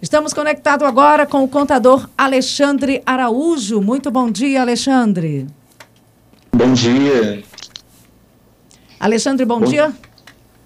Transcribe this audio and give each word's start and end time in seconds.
Estamos 0.00 0.32
conectados 0.32 0.86
agora 0.86 1.26
com 1.26 1.42
o 1.42 1.48
contador 1.48 2.08
Alexandre 2.16 3.02
Araújo. 3.04 3.80
Muito 3.80 4.12
bom 4.12 4.30
dia, 4.30 4.60
Alexandre. 4.60 5.48
Bom 6.52 6.72
dia. 6.72 7.42
Alexandre, 9.00 9.44
bom, 9.44 9.58
bom 9.58 9.66
dia. 9.66 9.92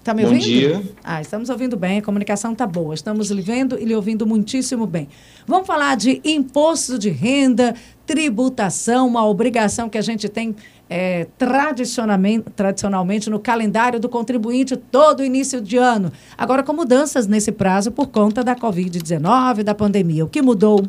Está 0.03 0.13
me 0.13 0.25
ouvindo? 0.25 0.41
Bom 0.41 0.45
dia. 0.45 0.83
Ah, 1.01 1.21
estamos 1.21 1.49
ouvindo 1.49 1.77
bem, 1.77 1.99
a 1.99 2.01
comunicação 2.01 2.51
está 2.51 2.67
boa. 2.67 2.93
Estamos 2.93 3.31
lhe 3.31 3.41
vendo 3.41 3.79
e 3.79 3.85
lhe 3.85 3.95
ouvindo 3.95 4.27
muitíssimo 4.27 4.85
bem. 4.85 5.07
Vamos 5.47 5.65
falar 5.65 5.95
de 5.95 6.19
imposto 6.25 6.99
de 6.99 7.09
renda, 7.09 7.73
tributação, 8.05 9.07
uma 9.07 9.25
obrigação 9.25 9.87
que 9.87 9.97
a 9.97 10.01
gente 10.01 10.27
tem 10.27 10.53
é, 10.89 11.25
tradicionalmente, 11.37 12.49
tradicionalmente 12.53 13.29
no 13.29 13.39
calendário 13.39 13.97
do 13.97 14.09
contribuinte 14.09 14.75
todo 14.75 15.23
início 15.23 15.61
de 15.61 15.77
ano. 15.77 16.11
Agora, 16.37 16.63
com 16.63 16.73
mudanças 16.73 17.25
nesse 17.25 17.53
prazo 17.53 17.89
por 17.89 18.07
conta 18.07 18.43
da 18.43 18.57
Covid-19, 18.57 19.63
da 19.63 19.73
pandemia. 19.73 20.25
O 20.25 20.27
que 20.27 20.41
mudou? 20.41 20.83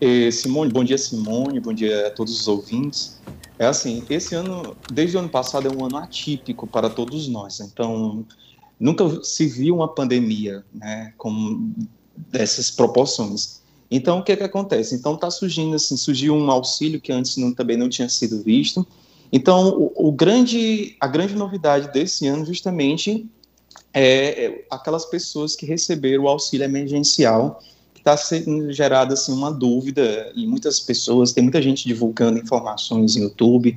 Eh, 0.00 0.28
Simone, 0.32 0.72
bom 0.72 0.82
dia, 0.82 0.98
Simone, 0.98 1.60
bom 1.60 1.72
dia 1.72 2.08
a 2.08 2.10
todos 2.10 2.40
os 2.40 2.48
ouvintes. 2.48 3.20
É 3.62 3.66
assim, 3.66 4.02
esse 4.10 4.34
ano, 4.34 4.76
desde 4.92 5.16
o 5.16 5.20
ano 5.20 5.28
passado, 5.28 5.68
é 5.68 5.70
um 5.70 5.86
ano 5.86 5.96
atípico 5.96 6.66
para 6.66 6.90
todos 6.90 7.28
nós. 7.28 7.60
Então, 7.60 8.26
nunca 8.78 9.22
se 9.22 9.46
viu 9.46 9.76
uma 9.76 9.86
pandemia 9.86 10.64
né, 10.74 11.14
com 11.16 11.70
dessas 12.16 12.72
proporções. 12.72 13.62
Então, 13.88 14.18
o 14.18 14.24
que, 14.24 14.32
é 14.32 14.36
que 14.36 14.42
acontece? 14.42 14.96
Então, 14.96 15.14
está 15.14 15.30
surgindo, 15.30 15.76
assim, 15.76 15.96
surgiu 15.96 16.34
um 16.34 16.50
auxílio 16.50 17.00
que 17.00 17.12
antes 17.12 17.36
não, 17.36 17.54
também 17.54 17.76
não 17.76 17.88
tinha 17.88 18.08
sido 18.08 18.42
visto. 18.42 18.84
Então, 19.32 19.68
o, 19.68 20.08
o, 20.08 20.10
grande, 20.10 20.96
a 20.98 21.06
grande 21.06 21.36
novidade 21.36 21.92
desse 21.92 22.26
ano, 22.26 22.44
justamente, 22.44 23.30
é, 23.94 24.44
é 24.44 24.66
aquelas 24.72 25.04
pessoas 25.04 25.54
que 25.54 25.64
receberam 25.64 26.24
o 26.24 26.28
auxílio 26.28 26.64
emergencial 26.64 27.62
está 28.02 28.16
sendo 28.16 28.72
gerada 28.72 29.14
assim 29.14 29.32
uma 29.32 29.50
dúvida 29.50 30.32
e 30.34 30.46
muitas 30.46 30.80
pessoas, 30.80 31.32
tem 31.32 31.42
muita 31.42 31.62
gente 31.62 31.86
divulgando 31.86 32.38
informações 32.38 33.16
no 33.16 33.22
YouTube 33.22 33.76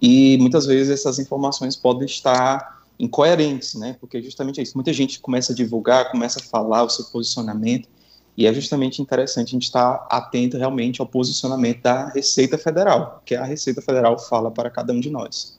e 0.00 0.36
muitas 0.38 0.66
vezes 0.66 0.90
essas 0.90 1.18
informações 1.18 1.74
podem 1.74 2.04
estar 2.04 2.82
incoerentes, 2.98 3.74
né? 3.74 3.96
Porque 3.98 4.22
justamente 4.22 4.60
é 4.60 4.62
isso. 4.62 4.76
Muita 4.76 4.92
gente 4.92 5.18
começa 5.18 5.52
a 5.52 5.56
divulgar, 5.56 6.10
começa 6.10 6.38
a 6.38 6.42
falar 6.42 6.84
o 6.84 6.90
seu 6.90 7.06
posicionamento 7.06 7.88
e 8.36 8.46
é 8.46 8.52
justamente 8.52 9.00
interessante 9.00 9.48
a 9.48 9.52
gente 9.52 9.62
estar 9.64 10.06
atento 10.10 10.58
realmente 10.58 11.00
ao 11.00 11.06
posicionamento 11.06 11.82
da 11.82 12.08
Receita 12.08 12.58
Federal, 12.58 13.22
que 13.24 13.34
a 13.34 13.44
Receita 13.44 13.80
Federal 13.80 14.18
fala 14.18 14.50
para 14.50 14.68
cada 14.68 14.92
um 14.92 15.00
de 15.00 15.08
nós. 15.08 15.58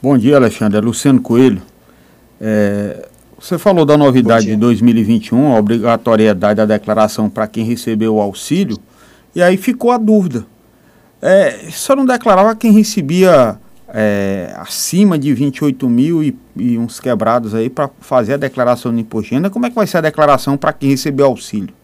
Bom 0.00 0.16
dia, 0.16 0.36
Alexandre. 0.36 0.78
É 0.78 0.80
Luciano 0.80 1.20
Coelho. 1.20 1.62
É, 2.40 3.08
você 3.38 3.58
falou 3.58 3.84
da 3.84 3.96
novidade 3.96 4.46
de 4.46 4.56
2021, 4.56 5.54
a 5.54 5.58
obrigatoriedade 5.58 6.56
da 6.56 6.66
declaração 6.66 7.28
para 7.28 7.46
quem 7.46 7.64
recebeu 7.64 8.16
o 8.16 8.20
auxílio, 8.20 8.78
e 9.34 9.42
aí 9.42 9.56
ficou 9.56 9.90
a 9.90 9.98
dúvida. 9.98 10.46
É, 11.20 11.70
só 11.70 11.96
não 11.96 12.04
declarava 12.04 12.54
quem 12.54 12.72
recebia 12.72 13.58
é, 13.88 14.52
acima 14.56 15.18
de 15.18 15.32
28 15.32 15.88
mil 15.88 16.22
e, 16.22 16.36
e 16.56 16.76
uns 16.76 17.00
quebrados 17.00 17.54
aí 17.54 17.70
para 17.70 17.88
fazer 18.00 18.34
a 18.34 18.36
declaração 18.36 18.92
do 18.92 18.98
imposto 18.98 19.28
de 19.28 19.34
renda. 19.36 19.50
Como 19.50 19.64
é 19.64 19.70
que 19.70 19.76
vai 19.76 19.86
ser 19.86 19.98
a 19.98 20.00
declaração 20.02 20.56
para 20.56 20.72
quem 20.72 20.90
recebeu 20.90 21.26
auxílio? 21.26 21.74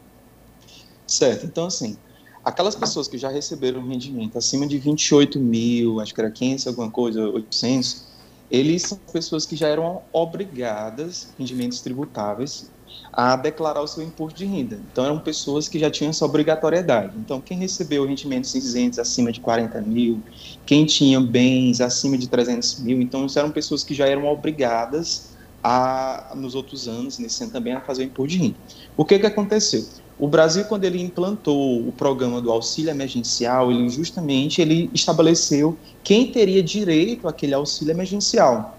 Certo, 1.07 1.47
então 1.47 1.67
assim, 1.67 1.97
aquelas 2.45 2.75
pessoas 2.75 3.09
que 3.09 3.19
já 3.19 3.29
receberam 3.29 3.87
rendimento 3.87 4.37
acima 4.39 4.67
de 4.67 4.79
28 4.79 5.39
mil, 5.41 6.01
acho 6.01 6.15
que 6.15 6.21
era 6.21 6.31
500, 6.31 6.67
alguma 6.67 6.91
coisa, 6.91 7.23
800, 7.29 8.10
eles 8.51 8.83
são 8.83 8.99
pessoas 9.13 9.47
que 9.47 9.55
já 9.55 9.69
eram 9.69 10.03
obrigadas, 10.13 11.29
rendimentos 11.39 11.81
tributáveis, 11.81 12.71
a 13.13 13.37
declarar 13.37 13.81
o 13.81 13.87
seu 13.87 14.03
imposto 14.03 14.39
de 14.39 14.45
renda. 14.45 14.81
Então, 14.93 15.05
eram 15.05 15.19
pessoas 15.19 15.69
que 15.69 15.79
já 15.79 15.91
tinham 15.91 16.11
essa 16.11 16.25
obrigatoriedade. 16.25 17.17
Então, 17.17 17.41
quem 17.41 17.59
recebeu 17.59 18.07
rendimentos 18.07 18.55
isentos 18.55 18.99
acima 18.99 19.33
de 19.33 19.41
40 19.41 19.81
mil, 19.81 20.23
quem 20.67 20.85
tinha 20.85 21.21
bens 21.21 21.81
acima 21.81 22.17
de 22.17 22.29
300 22.29 22.81
mil, 22.81 23.01
então, 23.01 23.27
eram 23.37 23.51
pessoas 23.51 23.83
que 23.85 23.95
já 23.95 24.07
eram 24.07 24.27
obrigadas 24.27 25.31
a, 25.63 26.33
nos 26.35 26.55
outros 26.55 26.89
anos, 26.89 27.19
nesse 27.19 27.43
ano 27.43 27.53
também, 27.53 27.73
a 27.73 27.81
fazer 27.81 28.03
o 28.03 28.07
imposto 28.07 28.37
de 28.37 28.39
renda. 28.39 28.57
O 28.97 29.05
que, 29.05 29.19
que 29.19 29.27
aconteceu? 29.27 29.85
O 30.21 30.29
Brasil, 30.29 30.67
quando 30.67 30.85
ele 30.85 31.01
implantou 31.01 31.89
o 31.89 31.93
programa 31.93 32.43
do 32.43 32.53
auxílio 32.53 32.91
emergencial, 32.91 33.73
ele 33.73 33.89
justamente 33.89 34.61
ele 34.61 34.91
estabeleceu 34.93 35.79
quem 36.05 36.31
teria 36.31 36.63
direito 36.63 37.27
àquele 37.27 37.55
auxílio 37.55 37.93
emergencial. 37.93 38.79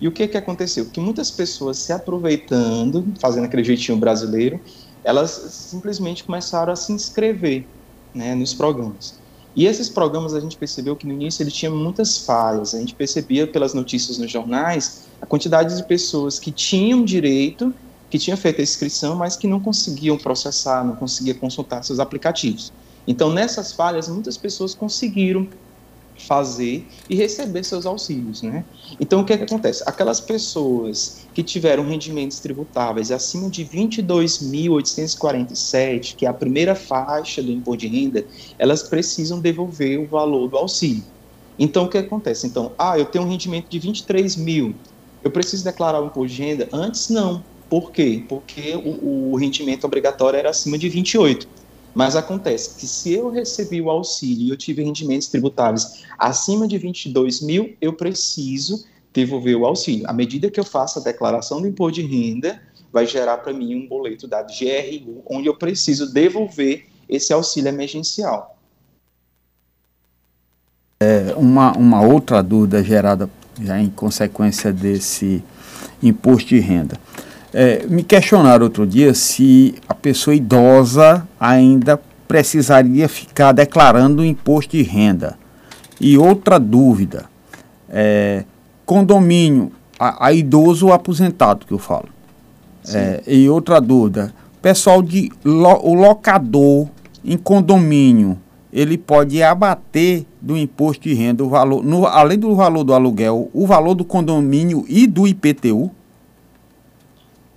E 0.00 0.06
o 0.06 0.12
que, 0.12 0.28
que 0.28 0.36
aconteceu? 0.36 0.86
Que 0.86 1.00
muitas 1.00 1.28
pessoas 1.28 1.78
se 1.78 1.92
aproveitando, 1.92 3.04
fazendo 3.20 3.46
aquele 3.46 3.64
jeitinho 3.64 3.98
brasileiro, 3.98 4.60
elas 5.02 5.30
simplesmente 5.50 6.22
começaram 6.22 6.72
a 6.72 6.76
se 6.76 6.92
inscrever 6.92 7.66
né, 8.14 8.36
nos 8.36 8.54
programas. 8.54 9.18
E 9.56 9.66
esses 9.66 9.88
programas 9.88 10.34
a 10.34 10.40
gente 10.40 10.56
percebeu 10.56 10.94
que 10.94 11.06
no 11.06 11.14
início 11.14 11.42
ele 11.42 11.50
tinha 11.50 11.70
muitas 11.70 12.18
falhas. 12.18 12.76
A 12.76 12.78
gente 12.78 12.94
percebia 12.94 13.44
pelas 13.44 13.74
notícias 13.74 14.18
nos 14.18 14.30
jornais 14.30 15.06
a 15.20 15.26
quantidade 15.26 15.76
de 15.76 15.82
pessoas 15.82 16.38
que 16.38 16.52
tinham 16.52 17.04
direito 17.04 17.74
que 18.10 18.18
tinha 18.18 18.36
feito 18.36 18.60
a 18.60 18.62
inscrição, 18.62 19.16
mas 19.16 19.36
que 19.36 19.46
não 19.46 19.60
conseguiam 19.60 20.16
processar, 20.16 20.84
não 20.84 20.96
conseguiam 20.96 21.36
consultar 21.38 21.82
seus 21.82 21.98
aplicativos. 21.98 22.72
Então, 23.06 23.32
nessas 23.32 23.72
falhas, 23.72 24.08
muitas 24.08 24.36
pessoas 24.36 24.74
conseguiram 24.74 25.48
fazer 26.18 26.86
e 27.08 27.14
receber 27.14 27.62
seus 27.62 27.86
auxílios, 27.86 28.42
né? 28.42 28.64
Então, 28.98 29.20
o 29.20 29.24
que, 29.24 29.32
é 29.32 29.38
que 29.38 29.44
acontece? 29.44 29.84
Aquelas 29.86 30.20
pessoas 30.20 31.26
que 31.34 31.42
tiveram 31.42 31.86
rendimentos 31.86 32.38
tributáveis 32.40 33.10
acima 33.10 33.50
de 33.50 33.64
22.847, 33.64 36.16
que 36.16 36.24
é 36.24 36.28
a 36.28 36.34
primeira 36.34 36.74
faixa 36.74 37.42
do 37.42 37.52
imposto 37.52 37.80
de 37.80 37.88
renda, 37.88 38.26
elas 38.58 38.82
precisam 38.82 39.38
devolver 39.40 40.00
o 40.00 40.06
valor 40.06 40.48
do 40.48 40.56
auxílio. 40.56 41.04
Então, 41.58 41.84
o 41.84 41.88
que 41.88 41.98
acontece? 41.98 42.46
Então, 42.46 42.72
ah, 42.78 42.98
eu 42.98 43.06
tenho 43.06 43.24
um 43.24 43.28
rendimento 43.28 43.68
de 43.68 43.78
23 43.78 44.36
mil, 44.36 44.74
eu 45.22 45.30
preciso 45.30 45.64
declarar 45.64 46.02
o 46.02 46.06
imposto 46.06 46.34
de 46.34 46.42
renda? 46.42 46.68
Antes, 46.72 47.08
não. 47.08 47.44
Por 47.68 47.90
quê? 47.90 48.24
Porque 48.28 48.74
o, 48.74 49.32
o 49.32 49.36
rendimento 49.36 49.84
obrigatório 49.84 50.38
era 50.38 50.50
acima 50.50 50.78
de 50.78 50.88
28. 50.88 51.48
Mas 51.94 52.14
acontece 52.14 52.78
que 52.78 52.86
se 52.86 53.14
eu 53.14 53.30
recebi 53.30 53.80
o 53.80 53.90
auxílio 53.90 54.46
e 54.46 54.50
eu 54.50 54.56
tive 54.56 54.82
rendimentos 54.82 55.28
tributáveis 55.28 56.04
acima 56.18 56.68
de 56.68 56.76
22 56.76 57.40
mil, 57.40 57.74
eu 57.80 57.92
preciso 57.94 58.84
devolver 59.14 59.56
o 59.56 59.64
auxílio. 59.64 60.08
À 60.08 60.12
medida 60.12 60.50
que 60.50 60.60
eu 60.60 60.64
faço 60.64 60.98
a 60.98 61.02
declaração 61.02 61.60
do 61.60 61.66
imposto 61.66 62.02
de 62.02 62.06
renda, 62.06 62.60
vai 62.92 63.06
gerar 63.06 63.38
para 63.38 63.52
mim 63.52 63.74
um 63.74 63.88
boleto 63.88 64.28
da 64.28 64.42
GRU, 64.42 65.22
onde 65.26 65.48
eu 65.48 65.54
preciso 65.54 66.12
devolver 66.12 66.86
esse 67.08 67.32
auxílio 67.32 67.68
emergencial. 67.68 68.58
É, 71.00 71.34
uma, 71.36 71.72
uma 71.72 72.02
outra 72.02 72.42
dúvida 72.42 72.82
gerada 72.82 73.28
já 73.60 73.80
em 73.80 73.88
consequência 73.88 74.72
desse 74.72 75.42
imposto 76.02 76.50
de 76.50 76.58
renda. 76.58 76.98
É, 77.58 77.86
me 77.88 78.02
questionaram 78.02 78.64
outro 78.64 78.86
dia 78.86 79.14
se 79.14 79.76
a 79.88 79.94
pessoa 79.94 80.36
idosa 80.36 81.26
ainda 81.40 81.98
precisaria 82.28 83.08
ficar 83.08 83.52
declarando 83.52 84.20
o 84.20 84.24
imposto 84.26 84.76
de 84.76 84.82
renda. 84.82 85.38
E 85.98 86.18
outra 86.18 86.58
dúvida, 86.58 87.24
é, 87.88 88.44
condomínio, 88.84 89.72
a, 89.98 90.26
a, 90.26 90.32
idoso 90.34 90.88
ou 90.88 90.92
aposentado 90.92 91.64
que 91.64 91.72
eu 91.72 91.78
falo. 91.78 92.10
É, 92.92 93.22
e 93.26 93.48
outra 93.48 93.80
dúvida, 93.80 94.34
pessoal 94.60 95.02
de 95.02 95.32
lo, 95.42 95.80
o 95.82 95.94
locador 95.94 96.86
em 97.24 97.38
condomínio, 97.38 98.38
ele 98.70 98.98
pode 98.98 99.42
abater 99.42 100.26
do 100.42 100.58
imposto 100.58 101.04
de 101.04 101.14
renda 101.14 101.42
o 101.42 101.48
valor, 101.48 101.82
no, 101.82 102.04
além 102.04 102.38
do 102.38 102.54
valor 102.54 102.84
do 102.84 102.92
aluguel, 102.92 103.48
o 103.54 103.66
valor 103.66 103.94
do 103.94 104.04
condomínio 104.04 104.84
e 104.86 105.06
do 105.06 105.26
IPTU? 105.26 105.90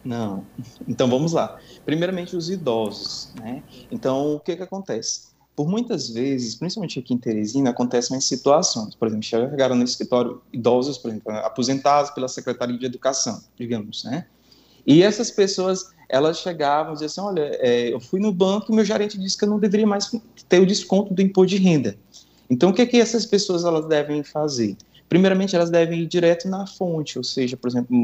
Não. 0.03 0.45
Então 0.87 1.09
vamos 1.09 1.33
lá. 1.33 1.59
Primeiramente 1.85 2.35
os 2.35 2.49
idosos, 2.49 3.33
né? 3.35 3.63
Então 3.91 4.35
o 4.35 4.39
que 4.39 4.55
que 4.55 4.63
acontece? 4.63 5.29
Por 5.55 5.67
muitas 5.67 6.09
vezes, 6.09 6.55
principalmente 6.55 6.99
aqui 6.99 7.13
em 7.13 7.17
Teresina, 7.17 7.71
acontecem 7.71 8.11
mais 8.11 8.23
situações. 8.23 8.95
Por 8.95 9.07
exemplo, 9.07 9.25
chegaram 9.25 9.75
no 9.75 9.83
escritório 9.83 10.41
idosos, 10.53 10.97
por 10.97 11.11
exemplo, 11.11 11.31
aposentados 11.33 12.11
pela 12.11 12.29
Secretaria 12.29 12.77
de 12.77 12.85
Educação, 12.85 13.43
digamos, 13.57 14.05
né? 14.05 14.25
E 14.87 15.03
essas 15.03 15.29
pessoas, 15.29 15.91
elas 16.07 16.39
chegavam 16.39 16.93
e 16.93 16.95
diziam 16.95 17.07
assim, 17.07 17.21
olha, 17.21 17.49
é, 17.59 17.93
eu 17.93 17.99
fui 17.99 18.21
no 18.21 18.31
banco 18.31 18.71
e 18.71 18.75
meu 18.75 18.85
gerente 18.85 19.19
disse 19.19 19.37
que 19.37 19.43
eu 19.43 19.49
não 19.49 19.59
deveria 19.59 19.85
mais 19.85 20.09
ter 20.47 20.61
o 20.61 20.65
desconto 20.65 21.13
do 21.13 21.21
imposto 21.21 21.55
de 21.55 21.61
renda. 21.61 21.97
Então, 22.49 22.69
o 22.69 22.73
que 22.73 22.85
que 22.85 22.97
essas 22.97 23.25
pessoas 23.25 23.63
elas 23.65 23.85
devem 23.85 24.23
fazer? 24.23 24.75
Primeiramente 25.09 25.55
elas 25.55 25.71
devem 25.71 26.01
ir 26.01 26.05
direto 26.05 26.47
na 26.47 26.67
fonte, 26.67 27.17
ou 27.17 27.23
seja, 27.23 27.57
por 27.57 27.67
exemplo, 27.67 27.97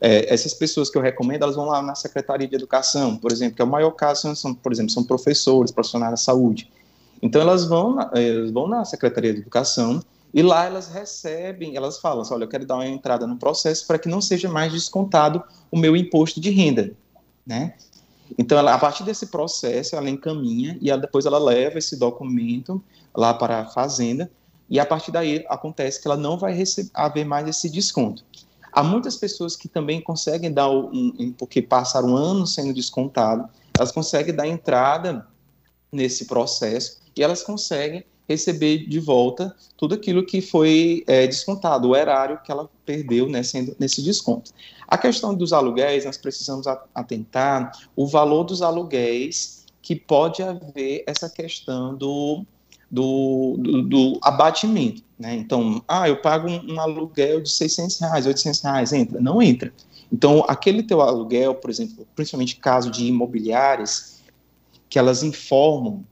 é, 0.00 0.32
essas 0.32 0.54
pessoas 0.54 0.88
que 0.88 0.96
eu 0.96 1.02
recomendo, 1.02 1.42
elas 1.42 1.56
vão 1.56 1.66
lá 1.66 1.82
na 1.82 1.96
Secretaria 1.96 2.46
de 2.46 2.54
Educação, 2.54 3.16
por 3.16 3.32
exemplo, 3.32 3.56
que 3.56 3.62
é 3.62 3.64
o 3.64 3.68
maior 3.68 3.90
caso, 3.90 4.34
são, 4.36 4.54
por 4.54 4.72
exemplo, 4.72 4.90
são 4.90 5.02
professores, 5.02 5.72
profissionais 5.72 6.12
da 6.12 6.16
saúde. 6.16 6.70
Então 7.20 7.42
elas 7.42 7.64
vão, 7.64 7.96
na, 7.96 8.10
elas 8.14 8.52
vão 8.52 8.68
na 8.68 8.84
Secretaria 8.84 9.34
de 9.34 9.40
Educação 9.40 10.00
e 10.32 10.40
lá 10.40 10.64
elas 10.64 10.86
recebem, 10.88 11.76
elas 11.76 11.98
falam 11.98 12.22
assim, 12.22 12.32
olha, 12.32 12.44
eu 12.44 12.48
quero 12.48 12.64
dar 12.64 12.76
uma 12.76 12.86
entrada 12.86 13.26
no 13.26 13.36
processo 13.36 13.84
para 13.86 13.98
que 13.98 14.08
não 14.08 14.20
seja 14.20 14.48
mais 14.48 14.72
descontado 14.72 15.42
o 15.70 15.76
meu 15.76 15.96
imposto 15.96 16.40
de 16.40 16.50
renda. 16.50 16.92
né? 17.44 17.74
Então, 18.38 18.58
ela, 18.58 18.74
a 18.74 18.78
partir 18.78 19.04
desse 19.04 19.26
processo, 19.28 19.96
ela 19.96 20.10
encaminha 20.10 20.78
e 20.80 20.90
ela, 20.90 21.00
depois 21.00 21.26
ela 21.26 21.38
leva 21.38 21.78
esse 21.78 21.96
documento 21.96 22.82
lá 23.14 23.32
para 23.32 23.60
a 23.60 23.64
fazenda 23.66 24.30
e 24.68 24.80
a 24.80 24.86
partir 24.86 25.12
daí 25.12 25.44
acontece 25.48 26.00
que 26.00 26.08
ela 26.08 26.16
não 26.16 26.36
vai 26.36 26.56
haver 26.94 27.24
mais 27.24 27.48
esse 27.48 27.70
desconto. 27.70 28.24
Há 28.72 28.82
muitas 28.82 29.16
pessoas 29.16 29.56
que 29.56 29.68
também 29.68 30.00
conseguem 30.00 30.52
dar, 30.52 30.68
um, 30.68 31.32
porque 31.38 31.62
passaram 31.62 32.10
um 32.10 32.16
ano 32.16 32.46
sendo 32.46 32.74
descontado, 32.74 33.48
elas 33.76 33.90
conseguem 33.90 34.34
dar 34.34 34.46
entrada 34.46 35.26
nesse 35.90 36.26
processo 36.26 36.98
e 37.16 37.22
elas 37.22 37.42
conseguem 37.42 38.04
receber 38.28 38.86
de 38.88 38.98
volta 38.98 39.54
tudo 39.76 39.94
aquilo 39.94 40.26
que 40.26 40.40
foi 40.40 41.04
é, 41.06 41.26
descontado, 41.26 41.88
o 41.88 41.96
erário 41.96 42.40
que 42.42 42.50
ela 42.50 42.68
perdeu 42.84 43.28
né, 43.28 43.42
sendo, 43.42 43.74
nesse 43.78 44.02
desconto. 44.02 44.52
A 44.86 44.98
questão 44.98 45.34
dos 45.34 45.52
aluguéis, 45.52 46.04
nós 46.04 46.16
precisamos 46.16 46.66
atentar 46.94 47.70
o 47.94 48.06
valor 48.06 48.44
dos 48.44 48.62
aluguéis 48.62 49.64
que 49.80 49.94
pode 49.94 50.42
haver 50.42 51.04
essa 51.06 51.30
questão 51.30 51.94
do, 51.94 52.44
do, 52.90 53.56
do, 53.58 53.82
do 53.82 54.18
abatimento. 54.22 55.02
Né? 55.18 55.34
Então, 55.34 55.82
ah, 55.88 56.08
eu 56.08 56.20
pago 56.20 56.48
um, 56.48 56.74
um, 56.74 56.80
aluguel 56.80 57.40
de 57.40 57.50
600 57.50 57.98
reais, 58.00 58.26
800 58.26 58.60
reais, 58.60 58.92
entra? 58.92 59.20
Não 59.20 59.40
entra. 59.40 59.72
Então, 60.12 60.44
aquele 60.46 60.82
teu 60.82 61.00
aluguel, 61.00 61.54
por 61.54 61.70
exemplo, 61.70 62.06
principalmente 62.14 62.56
caso 62.56 62.90
de 62.90 63.06
imobiliárias, 63.06 64.22
que 64.88 64.98
elas 64.98 65.22
informam 65.22 66.04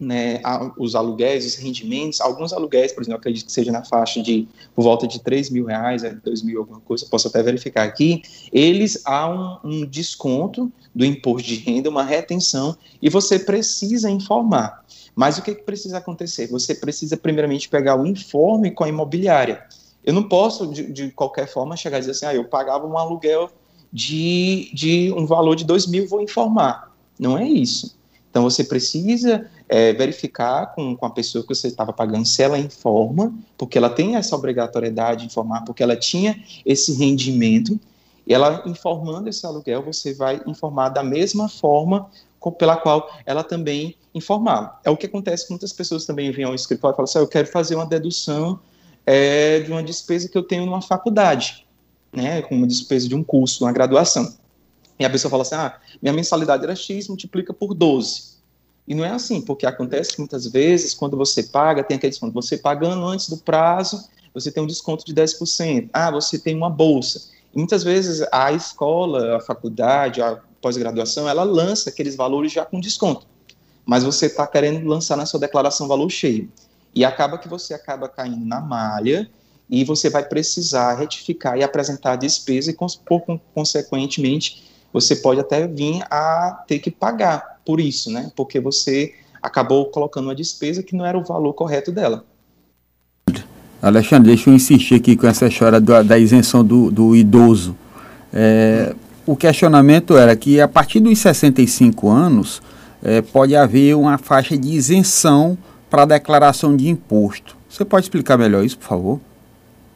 né, 0.00 0.40
os 0.78 0.94
aluguéis, 0.94 1.44
os 1.44 1.56
rendimentos, 1.56 2.22
alguns 2.22 2.54
aluguéis, 2.54 2.90
por 2.90 3.02
exemplo, 3.02 3.18
acredito 3.18 3.44
que 3.44 3.52
seja 3.52 3.70
na 3.70 3.84
faixa 3.84 4.22
de 4.22 4.48
por 4.74 4.82
volta 4.82 5.06
de 5.06 5.20
3 5.20 5.50
mil 5.50 5.66
reais, 5.66 6.02
2 6.02 6.42
mil, 6.42 6.60
alguma 6.60 6.80
coisa, 6.80 7.06
posso 7.10 7.28
até 7.28 7.42
verificar 7.42 7.84
aqui, 7.84 8.22
eles 8.50 9.02
há 9.04 9.28
um, 9.28 9.58
um 9.62 9.86
desconto 9.86 10.72
do 10.94 11.04
imposto 11.04 11.46
de 11.46 11.56
renda, 11.56 11.90
uma 11.90 12.02
retenção, 12.02 12.74
e 13.00 13.10
você 13.10 13.38
precisa 13.38 14.10
informar. 14.10 14.82
Mas 15.14 15.38
o 15.38 15.42
que, 15.42 15.54
que 15.54 15.62
precisa 15.62 15.98
acontecer? 15.98 16.46
Você 16.48 16.74
precisa, 16.74 17.16
primeiramente, 17.16 17.68
pegar 17.68 18.00
o 18.00 18.06
informe 18.06 18.70
com 18.70 18.84
a 18.84 18.88
imobiliária. 18.88 19.64
Eu 20.04 20.14
não 20.14 20.22
posso, 20.22 20.66
de, 20.66 20.90
de 20.92 21.10
qualquer 21.10 21.46
forma, 21.46 21.76
chegar 21.76 21.98
e 21.98 22.00
dizer 22.00 22.12
assim, 22.12 22.26
ah, 22.26 22.34
eu 22.34 22.44
pagava 22.44 22.86
um 22.86 22.96
aluguel 22.96 23.50
de, 23.92 24.70
de 24.72 25.12
um 25.16 25.26
valor 25.26 25.56
de 25.56 25.64
2 25.64 25.86
mil, 25.86 26.08
vou 26.08 26.20
informar. 26.20 26.94
Não 27.18 27.36
é 27.36 27.46
isso. 27.46 27.98
Então, 28.30 28.44
você 28.44 28.62
precisa 28.62 29.50
é, 29.68 29.92
verificar 29.92 30.74
com, 30.74 30.96
com 30.96 31.04
a 31.04 31.10
pessoa 31.10 31.42
que 31.42 31.54
você 31.54 31.66
estava 31.66 31.92
pagando 31.92 32.24
se 32.24 32.42
ela 32.42 32.58
informa, 32.58 33.34
porque 33.58 33.76
ela 33.76 33.90
tem 33.90 34.14
essa 34.14 34.36
obrigatoriedade 34.36 35.22
de 35.22 35.26
informar, 35.26 35.64
porque 35.64 35.82
ela 35.82 35.96
tinha 35.96 36.40
esse 36.64 36.94
rendimento, 36.94 37.78
e 38.26 38.32
ela 38.32 38.62
informando 38.66 39.28
esse 39.28 39.44
aluguel, 39.44 39.82
você 39.82 40.14
vai 40.14 40.40
informar 40.46 40.90
da 40.90 41.02
mesma 41.02 41.48
forma 41.48 42.08
com, 42.38 42.52
pela 42.52 42.76
qual 42.76 43.10
ela 43.26 43.42
também 43.42 43.96
informava. 44.14 44.78
É 44.84 44.90
o 44.90 44.96
que 44.96 45.06
acontece 45.06 45.46
com 45.46 45.54
muitas 45.54 45.72
pessoas 45.72 46.04
também 46.04 46.30
vêm 46.30 46.44
ao 46.44 46.54
escritório 46.54 46.94
e 46.94 46.96
falam 46.96 47.04
assim, 47.04 47.18
ah, 47.18 47.22
eu 47.22 47.28
quero 47.28 47.48
fazer 47.48 47.74
uma 47.74 47.86
dedução 47.86 48.58
é, 49.06 49.60
de 49.60 49.70
uma 49.70 49.82
despesa 49.82 50.28
que 50.28 50.36
eu 50.36 50.42
tenho 50.42 50.66
numa 50.66 50.82
faculdade, 50.82 51.66
né, 52.12 52.42
com 52.42 52.54
uma 52.54 52.66
despesa 52.66 53.08
de 53.08 53.14
um 53.14 53.22
curso, 53.22 53.64
uma 53.64 53.72
graduação. 53.72 54.34
E 54.98 55.04
a 55.04 55.10
pessoa 55.10 55.30
fala 55.30 55.42
assim, 55.42 55.54
ah, 55.54 55.78
minha 56.02 56.12
mensalidade 56.12 56.62
era 56.62 56.74
X, 56.74 57.08
multiplica 57.08 57.54
por 57.54 57.72
12. 57.72 58.30
E 58.86 58.94
não 58.94 59.04
é 59.04 59.10
assim, 59.10 59.40
porque 59.40 59.64
acontece 59.64 60.18
muitas 60.18 60.46
vezes, 60.46 60.94
quando 60.94 61.16
você 61.16 61.44
paga, 61.44 61.84
tem 61.84 61.96
aquele 61.96 62.10
desconto. 62.10 62.34
Você 62.34 62.58
pagando 62.58 63.06
antes 63.06 63.28
do 63.28 63.36
prazo, 63.36 64.08
você 64.34 64.50
tem 64.50 64.62
um 64.62 64.66
desconto 64.66 65.04
de 65.04 65.14
10%. 65.14 65.88
Ah, 65.92 66.10
você 66.10 66.38
tem 66.38 66.56
uma 66.56 66.68
bolsa. 66.68 67.30
E 67.54 67.58
muitas 67.58 67.82
vezes 67.82 68.26
a 68.32 68.52
escola, 68.52 69.36
a 69.36 69.40
faculdade, 69.40 70.20
a 70.20 70.40
pós-graduação, 70.60 71.28
ela 71.28 71.42
lança 71.42 71.90
aqueles 71.90 72.16
valores 72.16 72.52
já 72.52 72.64
com 72.64 72.80
desconto. 72.80 73.26
Mas 73.84 74.04
você 74.04 74.26
está 74.26 74.46
querendo 74.46 74.86
lançar 74.86 75.16
na 75.16 75.26
sua 75.26 75.40
declaração 75.40 75.88
valor 75.88 76.08
cheio. 76.10 76.50
E 76.94 77.04
acaba 77.04 77.38
que 77.38 77.48
você 77.48 77.74
acaba 77.74 78.08
caindo 78.08 78.44
na 78.44 78.60
malha 78.60 79.28
e 79.68 79.84
você 79.84 80.10
vai 80.10 80.24
precisar 80.24 80.94
retificar 80.94 81.56
e 81.56 81.62
apresentar 81.62 82.12
a 82.12 82.16
despesa 82.16 82.70
e, 82.70 82.76
por, 83.06 83.40
consequentemente, 83.54 84.64
você 84.92 85.16
pode 85.16 85.40
até 85.40 85.66
vir 85.68 86.02
a 86.10 86.64
ter 86.66 86.80
que 86.80 86.90
pagar 86.90 87.60
por 87.64 87.80
isso, 87.80 88.10
né? 88.10 88.32
Porque 88.34 88.58
você 88.58 89.14
acabou 89.40 89.86
colocando 89.86 90.24
uma 90.24 90.34
despesa 90.34 90.82
que 90.82 90.96
não 90.96 91.06
era 91.06 91.16
o 91.16 91.24
valor 91.24 91.52
correto 91.54 91.92
dela. 91.92 92.24
Alexandre, 93.80 94.28
deixa 94.28 94.50
eu 94.50 94.54
insistir 94.54 94.96
aqui 94.96 95.16
com 95.16 95.26
essa 95.26 95.46
história 95.46 95.80
da, 95.80 96.02
da 96.02 96.18
isenção 96.18 96.64
do, 96.64 96.90
do 96.90 97.16
idoso. 97.16 97.74
É, 98.32 98.94
o 99.26 99.34
questionamento 99.34 100.16
era 100.18 100.36
que 100.36 100.60
a 100.60 100.68
partir 100.68 101.00
dos 101.00 101.18
65 101.18 102.08
anos 102.08 102.60
é, 103.02 103.22
pode 103.22 103.56
haver 103.56 103.96
uma 103.96 104.18
faixa 104.18 104.56
de 104.56 104.68
isenção 104.68 105.56
para 105.88 106.02
a 106.02 106.06
declaração 106.06 106.76
de 106.76 106.88
imposto. 106.88 107.56
Você 107.68 107.84
pode 107.84 108.06
explicar 108.06 108.36
melhor 108.36 108.64
isso, 108.64 108.78
por 108.78 108.86
favor? 108.86 109.20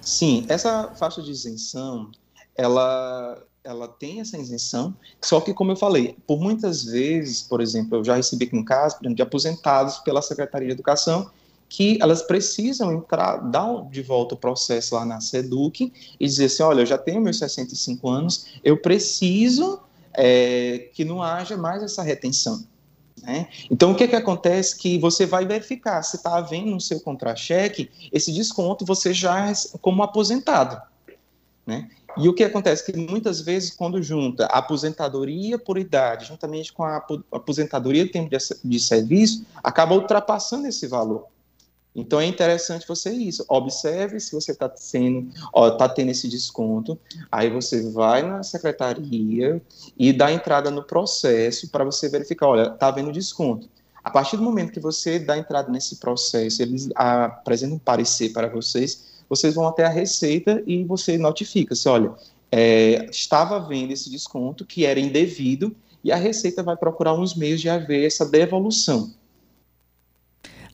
Sim, 0.00 0.44
essa 0.48 0.92
faixa 0.96 1.22
de 1.22 1.30
isenção, 1.30 2.10
ela 2.56 3.42
ela 3.64 3.88
tem 3.88 4.20
essa 4.20 4.36
isenção, 4.36 4.94
só 5.22 5.40
que, 5.40 5.54
como 5.54 5.72
eu 5.72 5.76
falei, 5.76 6.14
por 6.26 6.38
muitas 6.38 6.84
vezes, 6.84 7.40
por 7.40 7.62
exemplo, 7.62 7.96
eu 7.96 8.04
já 8.04 8.14
recebi 8.14 8.44
aqui 8.44 8.54
um 8.54 8.62
caso, 8.62 8.96
por 8.96 9.04
exemplo, 9.04 9.16
de 9.16 9.22
aposentados 9.22 9.96
pela 10.00 10.20
Secretaria 10.20 10.68
de 10.68 10.74
Educação, 10.74 11.30
que 11.66 11.98
elas 12.02 12.20
precisam 12.20 12.92
entrar, 12.92 13.38
dar 13.38 13.88
de 13.90 14.02
volta 14.02 14.34
o 14.34 14.38
processo 14.38 14.94
lá 14.94 15.06
na 15.06 15.18
SEDUC 15.18 15.90
e 16.20 16.26
dizer 16.26 16.44
assim, 16.44 16.62
olha, 16.62 16.82
eu 16.82 16.86
já 16.86 16.98
tenho 16.98 17.22
meus 17.22 17.38
65 17.38 18.06
anos, 18.06 18.46
eu 18.62 18.76
preciso 18.76 19.80
é, 20.12 20.90
que 20.92 21.02
não 21.02 21.22
haja 21.22 21.56
mais 21.56 21.82
essa 21.82 22.02
retenção. 22.02 22.62
Né? 23.24 23.48
Então, 23.70 23.92
o 23.92 23.94
que, 23.94 24.06
que 24.06 24.16
acontece? 24.16 24.76
Que 24.76 24.98
você 24.98 25.24
vai 25.24 25.46
verificar 25.46 26.02
se 26.02 26.16
está 26.16 26.36
havendo 26.36 26.70
no 26.70 26.80
seu 26.80 27.00
contra-cheque 27.00 27.90
esse 28.12 28.32
desconto, 28.32 28.84
você 28.84 29.14
já 29.14 29.50
como 29.80 30.02
aposentado. 30.02 30.80
Né? 31.66 31.88
E 32.16 32.28
o 32.28 32.34
que 32.34 32.44
acontece? 32.44 32.84
Que 32.84 32.96
muitas 32.96 33.40
vezes, 33.40 33.74
quando 33.74 34.02
junta 34.02 34.46
a 34.46 34.58
aposentadoria 34.58 35.58
por 35.58 35.78
idade, 35.78 36.26
juntamente 36.26 36.72
com 36.72 36.84
a 36.84 37.04
aposentadoria 37.32 38.04
de 38.04 38.10
tempo 38.10 38.30
de 38.64 38.78
serviço, 38.78 39.44
acaba 39.62 39.94
ultrapassando 39.94 40.68
esse 40.68 40.86
valor. 40.86 41.26
Então 41.94 42.20
é 42.20 42.26
interessante 42.26 42.86
você 42.88 43.10
isso. 43.10 43.44
Observe 43.48 44.18
se 44.18 44.32
você 44.32 44.50
está 44.50 44.70
sendo, 44.74 45.28
está 45.72 45.88
tendo 45.88 46.10
esse 46.10 46.28
desconto. 46.28 46.98
Aí 47.30 47.48
você 47.48 47.88
vai 47.90 48.22
na 48.22 48.42
secretaria 48.42 49.62
e 49.96 50.12
dá 50.12 50.32
entrada 50.32 50.70
no 50.70 50.82
processo 50.82 51.68
para 51.70 51.84
você 51.84 52.08
verificar, 52.08 52.48
olha, 52.48 52.72
está 52.72 52.88
havendo 52.88 53.12
desconto. 53.12 53.68
A 54.02 54.10
partir 54.10 54.36
do 54.36 54.42
momento 54.42 54.72
que 54.72 54.80
você 54.80 55.18
dá 55.18 55.38
entrada 55.38 55.70
nesse 55.70 55.96
processo, 55.96 56.60
eles 56.60 56.90
apresentam 56.94 57.76
um 57.76 57.78
parecer 57.78 58.32
para 58.32 58.48
vocês, 58.48 59.22
vocês 59.28 59.54
vão 59.54 59.66
até 59.66 59.84
a 59.84 59.88
Receita 59.88 60.62
e 60.66 60.84
você 60.84 61.16
notifica, 61.16 61.74
se 61.74 61.88
olha, 61.88 62.12
é, 62.52 63.08
estava 63.10 63.56
havendo 63.56 63.92
esse 63.92 64.10
desconto 64.10 64.66
que 64.66 64.84
era 64.84 65.00
indevido 65.00 65.74
e 66.02 66.12
a 66.12 66.16
Receita 66.16 66.62
vai 66.62 66.76
procurar 66.76 67.14
uns 67.14 67.34
meios 67.34 67.62
de 67.62 67.70
haver 67.70 68.06
essa 68.06 68.26
devolução. 68.26 69.10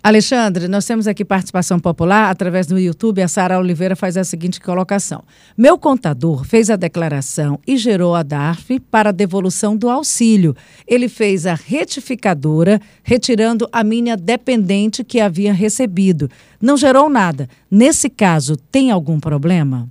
Alexandre, 0.03 0.67
nós 0.67 0.87
temos 0.87 1.07
aqui 1.07 1.23
participação 1.23 1.79
popular 1.79 2.31
através 2.31 2.67
do 2.67 2.79
YouTube. 2.79 3.21
A 3.21 3.29
Sara 3.29 3.59
Oliveira 3.59 3.95
faz 3.95 4.17
a 4.17 4.25
seguinte 4.25 4.59
colocação: 4.59 5.23
Meu 5.57 5.77
contador 5.77 6.43
fez 6.43 6.71
a 6.71 6.77
declaração 6.77 7.61
e 7.67 7.77
gerou 7.77 8.15
a 8.15 8.23
DARF 8.23 8.81
para 8.91 9.13
devolução 9.13 9.77
do 9.77 9.91
auxílio. 9.91 10.57
Ele 10.87 11.07
fez 11.07 11.45
a 11.45 11.53
retificadora, 11.53 12.81
retirando 13.03 13.69
a 13.71 13.85
minha 13.85 14.17
dependente 14.17 15.05
que 15.05 15.21
havia 15.21 15.53
recebido. 15.53 16.31
Não 16.63 16.79
gerou 16.79 17.11
nada. 17.11 17.47
Nesse 17.71 18.09
caso, 18.09 18.57
tem 18.57 18.91
algum 18.91 19.21
problema? 19.21 19.87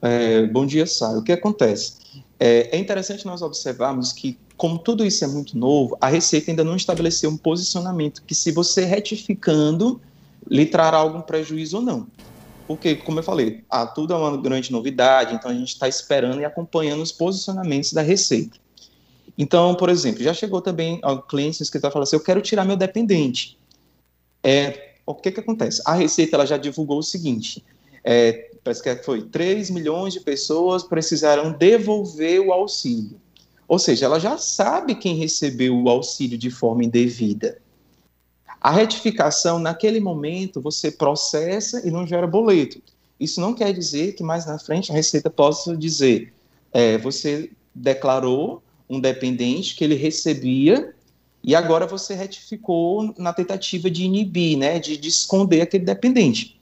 É, 0.00 0.46
bom 0.46 0.64
dia, 0.64 0.86
Sara. 0.86 1.18
O 1.18 1.22
que 1.22 1.32
acontece? 1.32 1.98
É, 2.38 2.74
é 2.74 2.78
interessante 2.78 3.26
nós 3.26 3.42
observarmos 3.42 4.14
que 4.14 4.38
como 4.60 4.78
tudo 4.78 5.06
isso 5.06 5.24
é 5.24 5.26
muito 5.26 5.56
novo, 5.56 5.96
a 6.02 6.06
Receita 6.06 6.50
ainda 6.50 6.62
não 6.62 6.76
estabeleceu 6.76 7.30
um 7.30 7.36
posicionamento 7.38 8.22
que, 8.26 8.34
se 8.34 8.52
você 8.52 8.84
retificando, 8.84 9.98
lhe 10.46 10.66
trará 10.66 10.98
algum 10.98 11.22
prejuízo 11.22 11.78
ou 11.78 11.82
não. 11.82 12.06
Porque, 12.68 12.94
como 12.94 13.20
eu 13.20 13.22
falei, 13.22 13.64
ah, 13.70 13.86
tudo 13.86 14.12
é 14.12 14.16
uma 14.18 14.36
grande 14.36 14.70
novidade, 14.70 15.34
então 15.34 15.50
a 15.50 15.54
gente 15.54 15.68
está 15.68 15.88
esperando 15.88 16.42
e 16.42 16.44
acompanhando 16.44 17.02
os 17.02 17.10
posicionamentos 17.10 17.94
da 17.94 18.02
Receita. 18.02 18.58
Então, 19.38 19.74
por 19.74 19.88
exemplo, 19.88 20.22
já 20.22 20.34
chegou 20.34 20.60
também 20.60 20.98
ao 21.02 21.22
cliente 21.22 21.56
que 21.56 21.78
está 21.78 21.90
falando 21.90 22.02
assim, 22.02 22.16
eu 22.16 22.22
quero 22.22 22.42
tirar 22.42 22.66
meu 22.66 22.76
dependente. 22.76 23.58
É, 24.44 24.90
o 25.06 25.14
que, 25.14 25.32
que 25.32 25.40
acontece? 25.40 25.80
A 25.86 25.94
Receita 25.94 26.36
ela 26.36 26.44
já 26.44 26.58
divulgou 26.58 26.98
o 26.98 27.02
seguinte, 27.02 27.64
é, 28.04 28.50
parece 28.62 28.82
que 28.82 28.94
foi 29.04 29.22
3 29.22 29.70
milhões 29.70 30.12
de 30.12 30.20
pessoas 30.20 30.82
precisaram 30.82 31.50
devolver 31.50 32.40
o 32.40 32.52
auxílio. 32.52 33.18
Ou 33.70 33.78
seja, 33.78 34.06
ela 34.06 34.18
já 34.18 34.36
sabe 34.36 34.96
quem 34.96 35.14
recebeu 35.14 35.80
o 35.80 35.88
auxílio 35.88 36.36
de 36.36 36.50
forma 36.50 36.82
indevida. 36.82 37.56
A 38.60 38.72
retificação, 38.72 39.60
naquele 39.60 40.00
momento, 40.00 40.60
você 40.60 40.90
processa 40.90 41.86
e 41.86 41.88
não 41.88 42.04
gera 42.04 42.26
boleto. 42.26 42.82
Isso 43.20 43.40
não 43.40 43.54
quer 43.54 43.72
dizer 43.72 44.16
que 44.16 44.24
mais 44.24 44.44
na 44.44 44.58
frente 44.58 44.90
a 44.90 44.94
Receita 44.96 45.30
possa 45.30 45.76
dizer: 45.76 46.34
é, 46.72 46.98
você 46.98 47.52
declarou 47.72 48.60
um 48.88 48.98
dependente 48.98 49.76
que 49.76 49.84
ele 49.84 49.94
recebia 49.94 50.92
e 51.40 51.54
agora 51.54 51.86
você 51.86 52.12
retificou 52.12 53.14
na 53.16 53.32
tentativa 53.32 53.88
de 53.88 54.02
inibir, 54.02 54.58
né, 54.58 54.80
de, 54.80 54.96
de 54.96 55.08
esconder 55.08 55.60
aquele 55.60 55.84
dependente. 55.84 56.60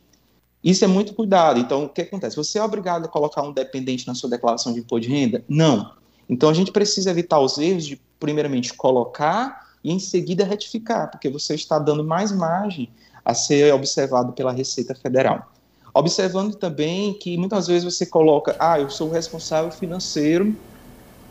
Isso 0.62 0.84
é 0.84 0.88
muito 0.88 1.14
cuidado. 1.14 1.58
Então, 1.58 1.84
o 1.84 1.88
que 1.88 2.02
acontece? 2.02 2.36
Você 2.36 2.58
é 2.58 2.62
obrigado 2.62 3.06
a 3.06 3.08
colocar 3.08 3.40
um 3.40 3.52
dependente 3.52 4.06
na 4.06 4.14
sua 4.14 4.28
declaração 4.28 4.74
de 4.74 4.80
imposto 4.80 5.08
de 5.08 5.14
renda? 5.14 5.42
Não. 5.48 5.96
Então, 6.28 6.50
a 6.50 6.54
gente 6.54 6.70
precisa 6.70 7.10
evitar 7.10 7.40
os 7.40 7.56
erros 7.58 7.86
de, 7.86 8.00
primeiramente, 8.20 8.74
colocar 8.74 9.66
e, 9.82 9.92
em 9.92 9.98
seguida, 9.98 10.44
retificar, 10.44 11.10
porque 11.10 11.28
você 11.28 11.54
está 11.54 11.78
dando 11.78 12.04
mais 12.04 12.30
margem 12.32 12.90
a 13.24 13.34
ser 13.34 13.72
observado 13.74 14.32
pela 14.32 14.52
Receita 14.52 14.94
Federal. 14.94 15.50
Observando 15.94 16.54
também 16.54 17.14
que 17.14 17.36
muitas 17.36 17.66
vezes 17.66 17.84
você 17.84 18.06
coloca, 18.06 18.54
ah, 18.58 18.78
eu 18.78 18.90
sou 18.90 19.08
o 19.08 19.12
responsável 19.12 19.70
financeiro 19.70 20.54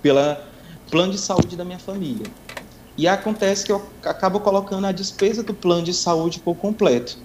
pela 0.02 0.46
plano 0.90 1.12
de 1.12 1.20
saúde 1.20 1.56
da 1.56 1.64
minha 1.64 1.80
família. 1.80 2.26
E 2.98 3.08
acontece 3.08 3.66
que 3.66 3.72
eu 3.72 3.86
acabo 4.04 4.40
colocando 4.40 4.88
a 4.88 4.92
despesa 4.92 5.44
do 5.44 5.54
plano 5.54 5.84
de 5.84 5.94
saúde 5.94 6.40
por 6.40 6.56
completo. 6.56 7.18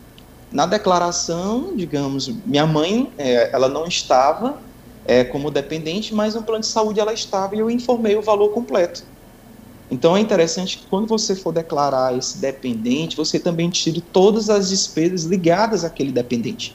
Na 0.50 0.66
declaração, 0.66 1.74
digamos, 1.74 2.28
minha 2.44 2.66
mãe, 2.66 3.10
é, 3.16 3.50
ela 3.52 3.68
não 3.68 3.86
estava 3.86 4.58
é, 5.04 5.24
como 5.24 5.50
dependente, 5.50 6.14
mas 6.14 6.34
no 6.34 6.42
plano 6.42 6.60
de 6.60 6.68
saúde 6.68 7.00
ela 7.00 7.12
estava 7.12 7.56
e 7.56 7.58
eu 7.58 7.70
informei 7.70 8.16
o 8.16 8.22
valor 8.22 8.50
completo. 8.50 9.04
Então 9.90 10.16
é 10.16 10.20
interessante 10.20 10.78
que 10.78 10.86
quando 10.86 11.06
você 11.06 11.36
for 11.36 11.52
declarar 11.52 12.16
esse 12.16 12.40
dependente, 12.40 13.16
você 13.16 13.38
também 13.38 13.68
tire 13.68 14.00
todas 14.00 14.48
as 14.48 14.70
despesas 14.70 15.24
ligadas 15.24 15.84
àquele 15.84 16.10
dependente. 16.10 16.74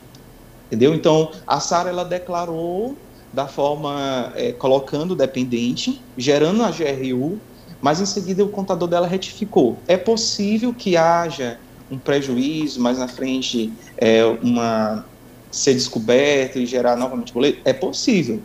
Entendeu? 0.68 0.94
Então 0.94 1.32
a 1.48 1.60
Sara 1.60 1.90
ela 1.90 2.04
declarou 2.04 2.96
da 3.34 3.48
forma 3.48 4.32
é, 4.36 4.52
colocando 4.52 5.12
o 5.12 5.16
dependente, 5.16 6.02
gerando 6.16 6.64
a 6.64 6.70
GRU, 6.70 7.40
mas 7.82 8.00
em 8.00 8.06
seguida 8.06 8.44
o 8.44 8.50
contador 8.50 8.88
dela 8.88 9.08
retificou. 9.08 9.78
É 9.88 9.98
possível 9.98 10.74
que 10.74 10.96
haja 10.96 11.60
um 11.90 11.98
prejuízo 11.98 12.82
mais 12.82 12.98
na 12.98 13.08
frente, 13.08 13.74
é, 13.98 14.26
uma 14.26 15.06
ser 15.52 15.74
descoberto 15.74 16.58
e 16.58 16.66
gerar 16.66 16.96
novamente 16.96 17.34
boleto? 17.34 17.60
É 17.66 17.74
possível, 17.74 18.42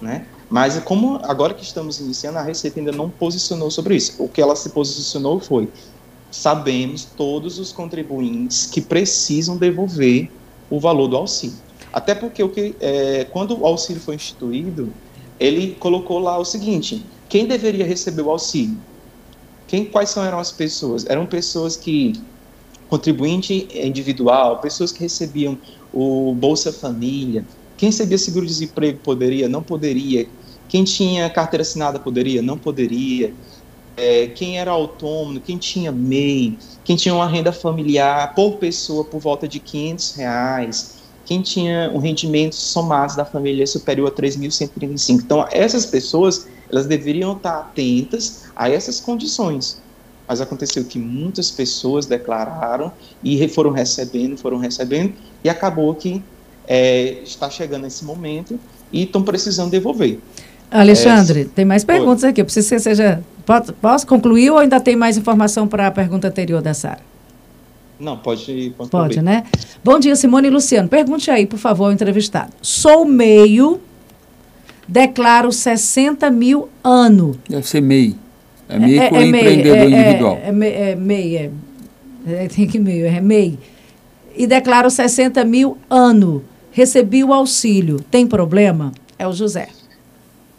né? 0.00 0.26
Mas 0.48 0.78
como 0.80 1.16
agora 1.24 1.54
que 1.54 1.64
estamos 1.64 2.00
iniciando, 2.00 2.38
a 2.38 2.42
Receita 2.42 2.78
ainda 2.78 2.92
não 2.92 3.10
posicionou 3.10 3.70
sobre 3.70 3.96
isso. 3.96 4.22
O 4.22 4.28
que 4.28 4.40
ela 4.40 4.54
se 4.54 4.70
posicionou 4.70 5.40
foi: 5.40 5.68
sabemos 6.30 7.04
todos 7.16 7.58
os 7.58 7.72
contribuintes 7.72 8.66
que 8.66 8.80
precisam 8.80 9.56
devolver 9.56 10.30
o 10.70 10.78
valor 10.78 11.08
do 11.08 11.16
auxílio. 11.16 11.56
Até 11.92 12.14
porque 12.14 12.42
o 12.42 12.48
que, 12.48 12.74
é, 12.80 13.24
quando 13.24 13.58
o 13.58 13.66
auxílio 13.66 14.00
foi 14.00 14.14
instituído, 14.14 14.92
ele 15.40 15.76
colocou 15.80 16.18
lá 16.18 16.38
o 16.38 16.44
seguinte: 16.44 17.04
quem 17.28 17.46
deveria 17.46 17.84
receber 17.84 18.22
o 18.22 18.30
auxílio? 18.30 18.76
Quem, 19.66 19.84
quais 19.84 20.16
eram 20.16 20.38
as 20.38 20.52
pessoas? 20.52 21.04
Eram 21.06 21.26
pessoas 21.26 21.76
que 21.76 22.12
contribuinte 22.88 23.66
individual, 23.74 24.58
pessoas 24.58 24.92
que 24.92 25.00
recebiam 25.00 25.58
o 25.96 26.34
Bolsa 26.34 26.70
Família, 26.70 27.42
quem 27.78 27.88
recebia 27.88 28.18
seguro-desemprego 28.18 28.98
poderia, 28.98 29.48
não 29.48 29.62
poderia, 29.62 30.28
quem 30.68 30.84
tinha 30.84 31.30
carteira 31.30 31.62
assinada 31.62 31.98
poderia, 31.98 32.42
não 32.42 32.58
poderia, 32.58 33.32
é, 33.96 34.26
quem 34.26 34.58
era 34.58 34.70
autônomo, 34.70 35.40
quem 35.40 35.56
tinha 35.56 35.90
MEI, 35.90 36.58
quem 36.84 36.96
tinha 36.96 37.14
uma 37.14 37.26
renda 37.26 37.50
familiar 37.50 38.34
por 38.34 38.58
pessoa 38.58 39.04
por 39.04 39.20
volta 39.20 39.48
de 39.48 39.58
500 39.58 40.12
reais, 40.16 40.96
quem 41.24 41.40
tinha 41.40 41.90
um 41.94 41.98
rendimento 41.98 42.56
somado 42.56 43.16
da 43.16 43.24
família 43.24 43.66
superior 43.66 44.08
a 44.08 44.14
3.135. 44.14 45.22
Então, 45.24 45.46
essas 45.50 45.86
pessoas, 45.86 46.46
elas 46.70 46.86
deveriam 46.86 47.34
estar 47.34 47.58
atentas 47.58 48.42
a 48.54 48.68
essas 48.68 49.00
condições 49.00 49.82
mas 50.28 50.40
aconteceu 50.40 50.84
que 50.84 50.98
muitas 50.98 51.50
pessoas 51.50 52.06
declararam 52.06 52.92
e 53.22 53.48
foram 53.48 53.70
recebendo, 53.70 54.36
foram 54.36 54.58
recebendo, 54.58 55.14
e 55.46 55.48
acabou 55.48 55.94
que 55.94 56.20
é, 56.66 57.18
está 57.22 57.48
chegando 57.48 57.86
esse 57.86 58.04
momento 58.04 58.58
e 58.92 59.04
estão 59.04 59.22
precisando 59.22 59.70
devolver. 59.70 60.18
Alexandre, 60.68 61.42
é, 61.42 61.44
tem 61.44 61.64
mais 61.64 61.84
perguntas 61.84 62.24
aqui. 62.24 62.40
Eu 62.40 62.44
preciso 62.44 62.68
que 62.68 62.80
você 62.80 62.80
seja. 62.80 63.22
Posso, 63.44 63.72
posso 63.74 64.06
concluir 64.08 64.50
ou 64.50 64.58
ainda 64.58 64.80
tem 64.80 64.96
mais 64.96 65.16
informação 65.16 65.68
para 65.68 65.86
a 65.86 65.90
pergunta 65.92 66.26
anterior 66.26 66.60
da 66.60 66.74
Sara? 66.74 66.98
Não, 67.98 68.16
pode 68.16 68.74
concluir. 68.76 68.90
Pode, 68.90 69.22
né? 69.22 69.44
Bom 69.84 70.00
dia, 70.00 70.16
Simone 70.16 70.48
e 70.48 70.50
Luciano. 70.50 70.88
Pergunte 70.88 71.30
aí, 71.30 71.46
por 71.46 71.60
favor, 71.60 71.84
ao 71.84 71.92
entrevistado. 71.92 72.52
Sou 72.60 73.04
meio, 73.04 73.80
declaro 74.88 75.52
60 75.52 76.28
mil 76.32 76.68
ano. 76.82 77.38
Deve 77.48 77.68
ser 77.68 77.80
MEI. 77.80 78.16
É 78.68 78.78
MEI 78.80 78.98
é, 78.98 79.02
é, 79.02 79.14
é 79.14 79.26
empreendedor 79.26 79.76
é, 79.76 79.84
individual. 79.84 80.40
É, 80.42 80.48
é, 80.48 80.90
é 80.90 80.96
MEI, 80.96 81.36
é, 81.36 81.50
é, 82.26 82.48
tem 82.48 82.66
que 82.66 82.80
meio, 82.80 83.06
é 83.06 83.20
MEI. 83.20 83.56
E 84.36 84.46
declaro 84.46 84.90
60 84.90 85.42
mil 85.46 85.78
ano. 85.88 86.44
Recebi 86.70 87.24
o 87.24 87.32
auxílio. 87.32 88.00
Tem 88.10 88.26
problema? 88.26 88.92
É 89.18 89.26
o 89.26 89.32
José. 89.32 89.70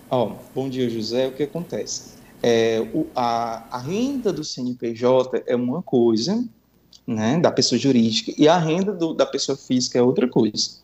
Oh, 0.09 0.31
bom 0.55 0.67
dia, 0.67 0.89
José. 0.89 1.27
O 1.27 1.33
que 1.33 1.43
acontece? 1.43 2.17
É, 2.41 2.83
o, 2.91 3.05
a, 3.15 3.77
a 3.77 3.77
renda 3.77 4.33
do 4.33 4.43
CNPJ 4.43 5.43
é 5.45 5.55
uma 5.55 5.83
coisa, 5.83 6.43
né, 7.05 7.39
da 7.39 7.51
pessoa 7.51 7.77
jurídica, 7.77 8.33
e 8.37 8.47
a 8.47 8.57
renda 8.57 8.93
do, 8.93 9.13
da 9.13 9.25
pessoa 9.25 9.57
física 9.57 9.99
é 9.99 10.01
outra 10.01 10.27
coisa. 10.27 10.77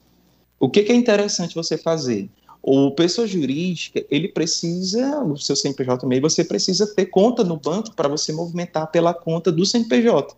O 0.60 0.70
que, 0.70 0.84
que 0.84 0.92
é 0.92 0.96
interessante 0.96 1.56
você 1.56 1.78
fazer? 1.78 2.30
O 2.62 2.92
pessoa 2.92 3.28
jurídica, 3.28 4.06
ele 4.10 4.28
precisa, 4.28 5.22
no 5.24 5.38
seu 5.38 5.56
CNPJ 5.56 6.06
MEI, 6.06 6.22
você 6.22 6.44
precisa 6.44 6.88
ter 6.88 7.08
conta 7.08 7.44
no 7.44 7.58
banco 7.58 7.94
para 7.96 8.08
você 8.08 8.32
movimentar 8.32 8.88
pela 8.92 9.14
conta 9.14 9.52
do 9.52 9.66
CNPJ. 9.66 10.36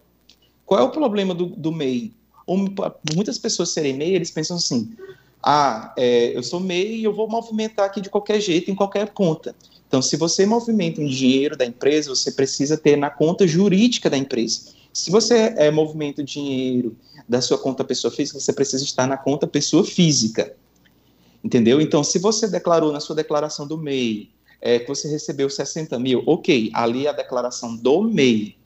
Qual 0.65 0.79
é 0.79 0.83
o 0.83 0.89
problema 0.89 1.35
do, 1.35 1.47
do 1.47 1.71
MEI? 1.71 2.13
Muitas 2.47 3.37
pessoas 3.37 3.69
serem 3.69 3.93
MEI, 3.93 4.15
eles 4.15 4.31
pensam 4.31 4.57
assim, 4.57 4.91
ah, 5.41 5.93
é, 5.97 6.35
eu 6.35 6.43
sou 6.43 6.59
MEI 6.59 6.97
e 6.97 7.03
eu 7.03 7.13
vou 7.13 7.29
movimentar 7.29 7.85
aqui 7.85 8.01
de 8.01 8.09
qualquer 8.09 8.39
jeito, 8.39 8.69
em 8.69 8.75
qualquer 8.75 9.09
conta. 9.09 9.55
Então, 9.87 10.01
se 10.01 10.17
você 10.17 10.45
movimenta 10.45 10.99
um 10.99 11.07
dinheiro 11.07 11.55
da 11.55 11.65
empresa, 11.65 12.09
você 12.09 12.31
precisa 12.31 12.77
ter 12.77 12.97
na 12.97 13.09
conta 13.09 13.47
jurídica 13.47 14.09
da 14.09 14.17
empresa. 14.17 14.73
Se 14.91 15.11
você 15.11 15.53
é, 15.57 15.69
movimenta 15.69 16.21
o 16.21 16.25
dinheiro 16.25 16.95
da 17.29 17.41
sua 17.41 17.57
conta 17.57 17.83
pessoa 17.83 18.11
física, 18.11 18.39
você 18.39 18.53
precisa 18.53 18.83
estar 18.83 19.07
na 19.07 19.17
conta 19.17 19.45
pessoa 19.45 19.83
física. 19.83 20.55
Entendeu? 21.43 21.79
Então, 21.79 22.03
se 22.03 22.17
você 22.17 22.47
declarou 22.47 22.91
na 22.91 22.99
sua 22.99 23.15
declaração 23.15 23.67
do 23.67 23.77
MEI 23.77 24.31
é, 24.59 24.79
que 24.79 24.87
você 24.87 25.07
recebeu 25.07 25.49
60 25.49 25.99
mil, 25.99 26.23
ok, 26.25 26.71
ali 26.73 27.05
é 27.05 27.09
a 27.09 27.13
declaração 27.13 27.75
do 27.75 28.01
MEI. 28.01 28.57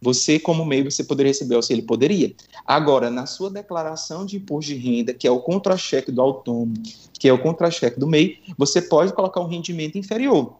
Você, 0.00 0.38
como 0.38 0.64
MEI, 0.64 0.84
você 0.84 1.02
poderia 1.02 1.30
receber 1.30 1.56
auxílio? 1.56 1.84
Poderia. 1.84 2.32
Agora, 2.64 3.10
na 3.10 3.26
sua 3.26 3.50
declaração 3.50 4.24
de 4.24 4.36
imposto 4.36 4.72
de 4.72 4.78
renda, 4.78 5.12
que 5.12 5.26
é 5.26 5.30
o 5.30 5.40
contra-cheque 5.40 6.12
do 6.12 6.22
autônomo, 6.22 6.74
que 7.18 7.28
é 7.28 7.32
o 7.32 7.42
contra-cheque 7.42 7.98
do 7.98 8.06
MEI, 8.06 8.38
você 8.56 8.80
pode 8.80 9.12
colocar 9.12 9.40
um 9.40 9.48
rendimento 9.48 9.98
inferior. 9.98 10.56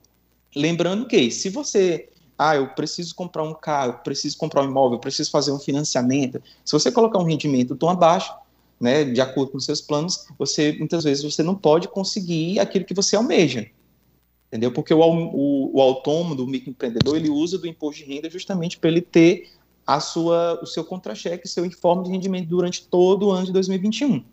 Lembrando 0.57 1.07
que, 1.07 1.31
se 1.31 1.49
você 1.51 2.09
ah, 2.39 2.55
eu 2.55 2.69
preciso 2.69 3.15
comprar 3.15 3.43
um 3.43 3.53
carro, 3.53 3.91
eu 3.91 3.99
preciso 3.99 4.39
comprar 4.39 4.63
um 4.63 4.71
imóvel, 4.71 4.97
eu 4.97 5.01
preciso 5.01 5.31
fazer 5.31 5.51
um 5.51 5.59
financiamento. 5.59 6.41
Se 6.65 6.73
você 6.73 6.91
colocar 6.93 7.19
um 7.19 7.25
rendimento 7.25 7.75
tão 7.75 7.89
abaixo, 7.89 8.33
né, 8.81 9.05
de 9.05 9.21
acordo 9.21 9.51
com 9.51 9.59
seus 9.59 9.81
planos, 9.81 10.27
você 10.39 10.73
muitas 10.79 11.03
vezes 11.03 11.25
você 11.25 11.43
não 11.43 11.57
pode 11.57 11.89
conseguir 11.89 12.61
aquilo 12.61 12.85
que 12.85 12.95
você 12.95 13.17
almeja. 13.17 13.69
Entendeu? 14.49 14.73
Porque 14.73 14.95
o, 14.95 15.01
o, 15.01 15.77
o 15.77 15.81
autônomo, 15.81 16.43
o 16.43 16.47
microempreendedor, 16.47 17.17
ele 17.17 17.29
usa 17.29 17.59
do 17.59 17.67
imposto 17.67 18.03
de 18.03 18.11
renda 18.11 18.31
justamente 18.31 18.79
para 18.79 18.89
ele 18.89 19.03
ter 19.03 19.51
a 19.87 20.01
sua, 20.01 20.59
o 20.63 20.67
seu 20.67 20.85
contra-cheque, 20.85 21.47
seu 21.47 21.65
informe 21.65 22.05
de 22.05 22.11
rendimento 22.11 22.49
durante 22.49 22.87
todo 22.87 23.27
o 23.27 23.31
ano 23.31 23.47
de 23.47 23.53
2021. 23.53 24.25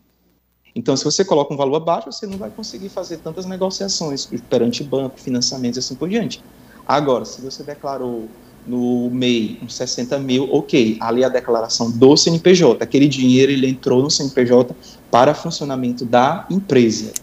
Então, 0.73 0.95
se 0.97 1.03
você 1.03 1.23
coloca 1.23 1.53
um 1.53 1.57
valor 1.57 1.77
abaixo, 1.77 2.11
você 2.11 2.27
não 2.27 2.37
vai 2.37 2.49
conseguir 2.49 2.89
fazer 2.89 3.17
tantas 3.17 3.45
negociações 3.45 4.29
perante 4.49 4.83
banco, 4.83 5.19
financiamentos 5.19 5.77
e 5.77 5.79
assim 5.79 5.95
por 5.95 6.09
diante. 6.09 6.41
Agora, 6.85 7.23
se 7.23 7.41
você 7.41 7.63
declarou 7.63 8.27
no 8.67 9.09
MEI 9.09 9.59
uns 9.61 9.75
60 9.75 10.17
mil, 10.19 10.53
ok, 10.53 10.97
ali 10.99 11.23
a 11.23 11.29
declaração 11.29 11.89
do 11.91 12.17
CNPJ, 12.17 12.83
aquele 12.83 13.07
dinheiro 13.07 13.51
ele 13.51 13.67
entrou 13.67 14.01
no 14.01 14.09
CNPJ 14.09 14.75
para 15.09 15.33
funcionamento 15.33 16.03
da 16.03 16.45
empresa 16.49 17.13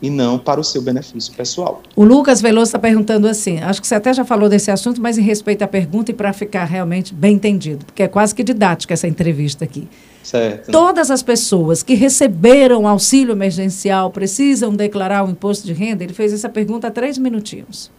e 0.00 0.10
não 0.10 0.38
para 0.38 0.60
o 0.60 0.64
seu 0.64 0.80
benefício 0.80 1.32
pessoal. 1.34 1.82
O 1.96 2.04
Lucas 2.04 2.40
Veloso 2.40 2.68
está 2.68 2.78
perguntando 2.78 3.26
assim, 3.26 3.58
acho 3.58 3.80
que 3.80 3.86
você 3.86 3.94
até 3.94 4.12
já 4.12 4.24
falou 4.24 4.48
desse 4.48 4.70
assunto, 4.70 5.00
mas 5.00 5.18
em 5.18 5.22
respeito 5.22 5.62
à 5.62 5.68
pergunta 5.68 6.10
e 6.10 6.14
para 6.14 6.32
ficar 6.32 6.64
realmente 6.64 7.12
bem 7.12 7.34
entendido, 7.34 7.84
porque 7.84 8.02
é 8.02 8.08
quase 8.08 8.34
que 8.34 8.42
didática 8.42 8.94
essa 8.94 9.08
entrevista 9.08 9.64
aqui. 9.64 9.88
Certo. 10.22 10.70
Todas 10.70 11.10
as 11.10 11.22
pessoas 11.22 11.82
que 11.82 11.94
receberam 11.94 12.86
auxílio 12.86 13.32
emergencial 13.32 14.10
precisam 14.10 14.74
declarar 14.74 15.24
o 15.24 15.30
imposto 15.30 15.66
de 15.66 15.72
renda? 15.72 16.04
Ele 16.04 16.12
fez 16.12 16.32
essa 16.32 16.48
pergunta 16.48 16.88
há 16.88 16.90
três 16.90 17.16
minutinhos. 17.16 17.90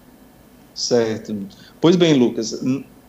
Certo. 0.75 1.36
Pois 1.82 1.96
bem, 1.96 2.13
Lucas, 2.13 2.63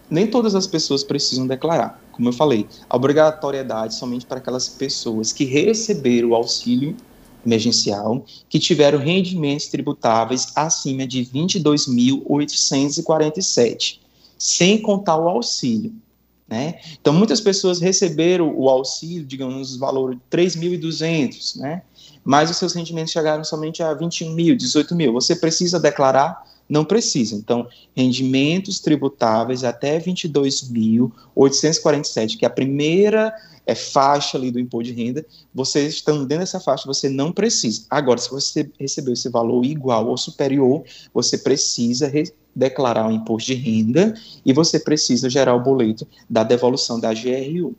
nem 0.09 0.27
todas 0.27 0.55
as 0.55 0.67
pessoas 0.67 1.05
precisam 1.05 1.47
declarar. 1.47 2.03
Como 2.13 2.29
eu 2.29 2.33
falei, 2.33 2.67
a 2.89 2.97
obrigatoriedade 2.97 3.95
somente 3.95 4.27
para 4.27 4.39
aquelas 4.39 4.69
pessoas 4.69 5.33
que 5.33 5.45
receberam 5.45 6.31
o 6.31 6.35
auxílio 6.35 6.97
emergencial 7.45 8.25
que 8.49 8.59
tiveram 8.59 8.99
rendimentos 8.99 9.69
tributáveis 9.69 10.49
acima 10.55 11.07
de 11.07 11.25
22.847, 11.25 13.99
sem 14.39 14.81
contar 14.81 15.17
o 15.17 15.29
auxílio. 15.29 15.93
Né? 16.49 16.81
Então, 17.01 17.13
muitas 17.13 17.41
pessoas 17.41 17.81
receberam 17.81 18.53
o 18.57 18.69
auxílio, 18.69 19.25
digamos, 19.25 19.77
valor 19.77 20.17
de 20.17 20.21
3.200, 20.31 21.61
né? 21.61 21.83
mas 22.25 22.51
os 22.51 22.57
seus 22.57 22.75
rendimentos 22.75 23.13
chegaram 23.13 23.45
somente 23.45 23.81
a 23.83 23.93
21 23.95 24.35
mil, 24.35 24.57
18 24.57 24.95
mil. 24.95 25.13
Você 25.13 25.37
precisa 25.37 25.79
declarar? 25.79 26.43
Não 26.71 26.85
precisa. 26.85 27.35
Então, 27.35 27.67
rendimentos 27.97 28.79
tributáveis 28.79 29.65
até 29.65 29.99
22.847, 29.99 32.39
que 32.39 32.45
é 32.45 32.49
a 32.49 32.51
primeira 32.51 33.35
é, 33.67 33.75
faixa 33.75 34.39
ali 34.39 34.53
do 34.53 34.61
imposto 34.61 34.93
de 34.93 35.03
renda, 35.03 35.27
vocês 35.53 35.95
estão 35.95 36.25
dentro 36.25 36.39
dessa 36.39 36.61
faixa, 36.61 36.87
você 36.87 37.09
não 37.09 37.33
precisa. 37.33 37.87
Agora, 37.91 38.21
se 38.21 38.31
você 38.31 38.71
recebeu 38.79 39.15
esse 39.15 39.29
valor 39.29 39.65
igual 39.65 40.07
ou 40.07 40.17
superior, 40.17 40.85
você 41.13 41.37
precisa 41.37 42.09
declarar 42.55 43.09
o 43.09 43.13
imposto 43.13 43.49
de 43.49 43.55
renda 43.55 44.15
e 44.47 44.53
você 44.53 44.79
precisa 44.79 45.29
gerar 45.29 45.57
o 45.57 45.61
boleto 45.61 46.07
da 46.29 46.45
devolução 46.45 47.01
da 47.01 47.13
GRU. 47.13 47.75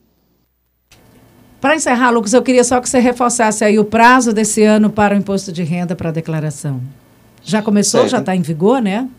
Para 1.61 1.75
encerrar, 1.75 2.09
Lucas, 2.09 2.33
eu 2.33 2.41
queria 2.41 2.65
só 2.65 2.81
que 2.81 2.89
você 2.89 2.99
reforçasse 2.99 3.63
aí 3.63 3.79
o 3.79 3.85
prazo 3.85 4.33
desse 4.33 4.63
ano 4.63 4.89
para 4.89 5.15
o 5.15 5.17
imposto 5.17 5.49
de 5.51 5.63
renda 5.63 5.95
para 5.95 6.09
a 6.09 6.11
declaração. 6.11 6.81
Já 7.43 7.61
começou, 7.61 8.01
certo. 8.01 8.11
já 8.11 8.19
está 8.19 8.35
em 8.35 8.41
vigor, 8.41 8.81
né? 8.81 9.09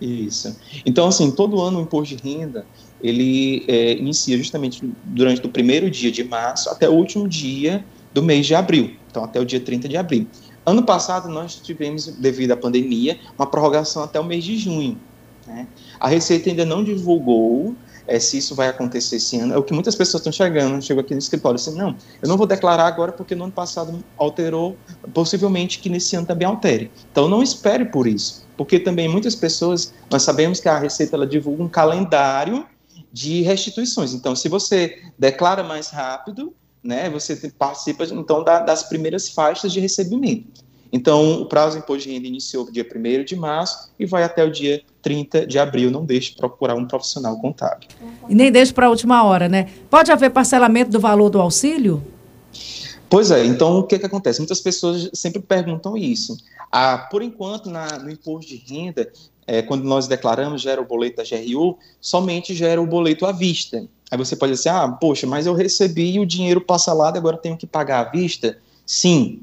Isso. 0.00 0.56
Então, 0.84 1.08
assim, 1.08 1.30
todo 1.30 1.60
ano 1.60 1.78
o 1.78 1.82
imposto 1.82 2.14
de 2.14 2.22
renda, 2.22 2.66
ele 3.02 3.64
é, 3.66 3.92
inicia 3.92 4.36
justamente 4.36 4.82
durante 5.04 5.44
o 5.44 5.48
primeiro 5.48 5.90
dia 5.90 6.10
de 6.10 6.22
março 6.24 6.68
até 6.70 6.88
o 6.88 6.92
último 6.92 7.28
dia 7.28 7.84
do 8.12 8.22
mês 8.22 8.46
de 8.46 8.54
abril. 8.54 8.94
Então, 9.10 9.24
até 9.24 9.40
o 9.40 9.44
dia 9.44 9.60
30 9.60 9.88
de 9.88 9.96
abril. 9.96 10.26
Ano 10.64 10.82
passado, 10.82 11.28
nós 11.28 11.56
tivemos, 11.56 12.06
devido 12.06 12.52
à 12.52 12.56
pandemia, 12.56 13.18
uma 13.38 13.46
prorrogação 13.46 14.02
até 14.02 14.18
o 14.18 14.24
mês 14.24 14.44
de 14.44 14.56
junho. 14.56 14.98
Né? 15.46 15.66
A 16.00 16.08
Receita 16.08 16.50
ainda 16.50 16.64
não 16.64 16.82
divulgou 16.82 17.74
é, 18.06 18.18
se 18.18 18.38
isso 18.38 18.54
vai 18.54 18.68
acontecer 18.68 19.16
esse 19.16 19.38
ano. 19.38 19.54
É 19.54 19.58
o 19.58 19.62
que 19.62 19.72
muitas 19.72 19.94
pessoas 19.94 20.20
estão 20.20 20.32
chegando, 20.32 20.82
chegam 20.82 21.02
aqui 21.02 21.14
no 21.14 21.18
escritório 21.18 21.56
assim, 21.56 21.74
não, 21.76 21.96
eu 22.22 22.28
não 22.28 22.36
vou 22.36 22.46
declarar 22.46 22.86
agora 22.86 23.12
porque 23.12 23.34
no 23.34 23.44
ano 23.44 23.52
passado 23.52 24.04
alterou, 24.16 24.76
possivelmente 25.12 25.78
que 25.78 25.88
nesse 25.88 26.16
ano 26.16 26.26
também 26.26 26.46
altere. 26.46 26.90
Então 27.10 27.28
não 27.28 27.42
espere 27.42 27.84
por 27.86 28.06
isso, 28.06 28.46
porque 28.56 28.78
também 28.78 29.08
muitas 29.08 29.34
pessoas, 29.34 29.92
nós 30.10 30.22
sabemos 30.22 30.60
que 30.60 30.68
a 30.68 30.78
Receita 30.78 31.16
ela 31.16 31.26
divulga 31.26 31.62
um 31.62 31.68
calendário 31.68 32.66
de 33.12 33.42
restituições. 33.42 34.12
Então, 34.12 34.36
se 34.36 34.48
você 34.48 35.02
declara 35.18 35.62
mais 35.62 35.88
rápido, 35.88 36.54
né, 36.82 37.08
você 37.08 37.34
participa 37.58 38.04
então 38.04 38.44
da, 38.44 38.60
das 38.60 38.82
primeiras 38.82 39.28
faixas 39.28 39.72
de 39.72 39.80
recebimento. 39.80 40.64
Então, 40.92 41.42
o 41.42 41.46
prazo 41.46 41.76
de 41.76 41.82
imposto 41.82 42.08
de 42.08 42.14
renda 42.14 42.26
iniciou 42.26 42.70
dia 42.70 42.84
1 42.84 43.24
de 43.24 43.36
março 43.36 43.90
e 43.98 44.06
vai 44.06 44.22
até 44.22 44.44
o 44.44 44.50
dia 44.50 44.82
30 45.02 45.46
de 45.46 45.58
abril. 45.58 45.90
Não 45.90 46.04
deixe 46.04 46.30
de 46.30 46.36
procurar 46.36 46.74
um 46.74 46.86
profissional 46.86 47.36
contábil. 47.38 47.88
E 48.28 48.34
nem 48.34 48.50
deixe 48.50 48.72
para 48.72 48.86
a 48.86 48.90
última 48.90 49.24
hora, 49.24 49.48
né? 49.48 49.68
Pode 49.90 50.10
haver 50.10 50.30
parcelamento 50.30 50.90
do 50.90 51.00
valor 51.00 51.30
do 51.30 51.40
auxílio? 51.40 52.02
Pois 53.08 53.30
é, 53.30 53.44
então 53.44 53.78
o 53.78 53.84
que, 53.84 53.98
que 53.98 54.06
acontece? 54.06 54.40
Muitas 54.40 54.60
pessoas 54.60 55.10
sempre 55.14 55.40
perguntam 55.40 55.96
isso. 55.96 56.36
Ah, 56.72 56.98
por 57.10 57.22
enquanto, 57.22 57.70
na, 57.70 57.98
no 57.98 58.10
imposto 58.10 58.50
de 58.50 58.56
renda, 58.56 59.10
é, 59.46 59.62
quando 59.62 59.84
nós 59.84 60.08
declaramos, 60.08 60.60
gera 60.60 60.80
o 60.80 60.84
boleto 60.84 61.16
da 61.16 61.22
GRU, 61.22 61.78
somente 62.00 62.52
gera 62.52 62.82
o 62.82 62.86
boleto 62.86 63.24
à 63.24 63.32
vista. 63.32 63.86
Aí 64.10 64.18
você 64.18 64.34
pode 64.34 64.52
dizer, 64.52 64.70
ah, 64.70 64.88
poxa, 64.88 65.26
mas 65.26 65.46
eu 65.46 65.54
recebi 65.54 66.18
o 66.18 66.26
dinheiro 66.26 66.64
e 66.68 67.18
agora 67.18 67.36
tenho 67.36 67.56
que 67.56 67.66
pagar 67.66 68.06
à 68.06 68.10
vista? 68.10 68.58
Sim. 68.84 69.40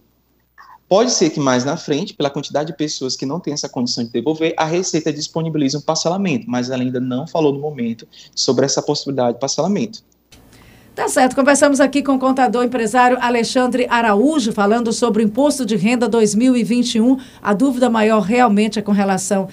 Pode 0.94 1.10
ser 1.10 1.32
que 1.32 1.40
mais 1.40 1.66
na 1.66 1.76
frente, 1.76 2.14
pela 2.14 2.30
quantidade 2.30 2.68
de 2.68 2.78
pessoas 2.78 3.16
que 3.16 3.26
não 3.26 3.40
têm 3.40 3.52
essa 3.52 3.68
condição 3.68 4.04
de 4.04 4.12
devolver, 4.12 4.54
a 4.56 4.64
Receita 4.64 5.12
disponibilize 5.12 5.76
um 5.76 5.82
parcelamento, 5.82 6.46
mas 6.48 6.70
ela 6.70 6.84
ainda 6.84 7.00
não 7.00 7.26
falou 7.26 7.52
no 7.52 7.60
momento 7.60 8.08
sobre 8.36 8.64
essa 8.64 8.80
possibilidade 8.80 9.34
de 9.34 9.40
parcelamento. 9.40 10.04
Tá 10.94 11.08
certo. 11.08 11.36
Conversamos 11.36 11.80
aqui 11.80 12.04
com 12.04 12.14
o 12.14 12.20
contador 12.20 12.64
empresário 12.64 13.18
Alexandre 13.20 13.88
Araújo, 13.90 14.52
falando 14.52 14.94
sobre 14.94 15.24
o 15.24 15.26
imposto 15.26 15.66
de 15.66 15.76
renda 15.76 16.08
2021. 16.08 17.18
A 17.42 17.56
dúvida 17.56 17.90
maior 17.90 18.22
realmente 18.22 18.78
é 18.78 18.82
com 18.84 18.92
relação 18.92 19.48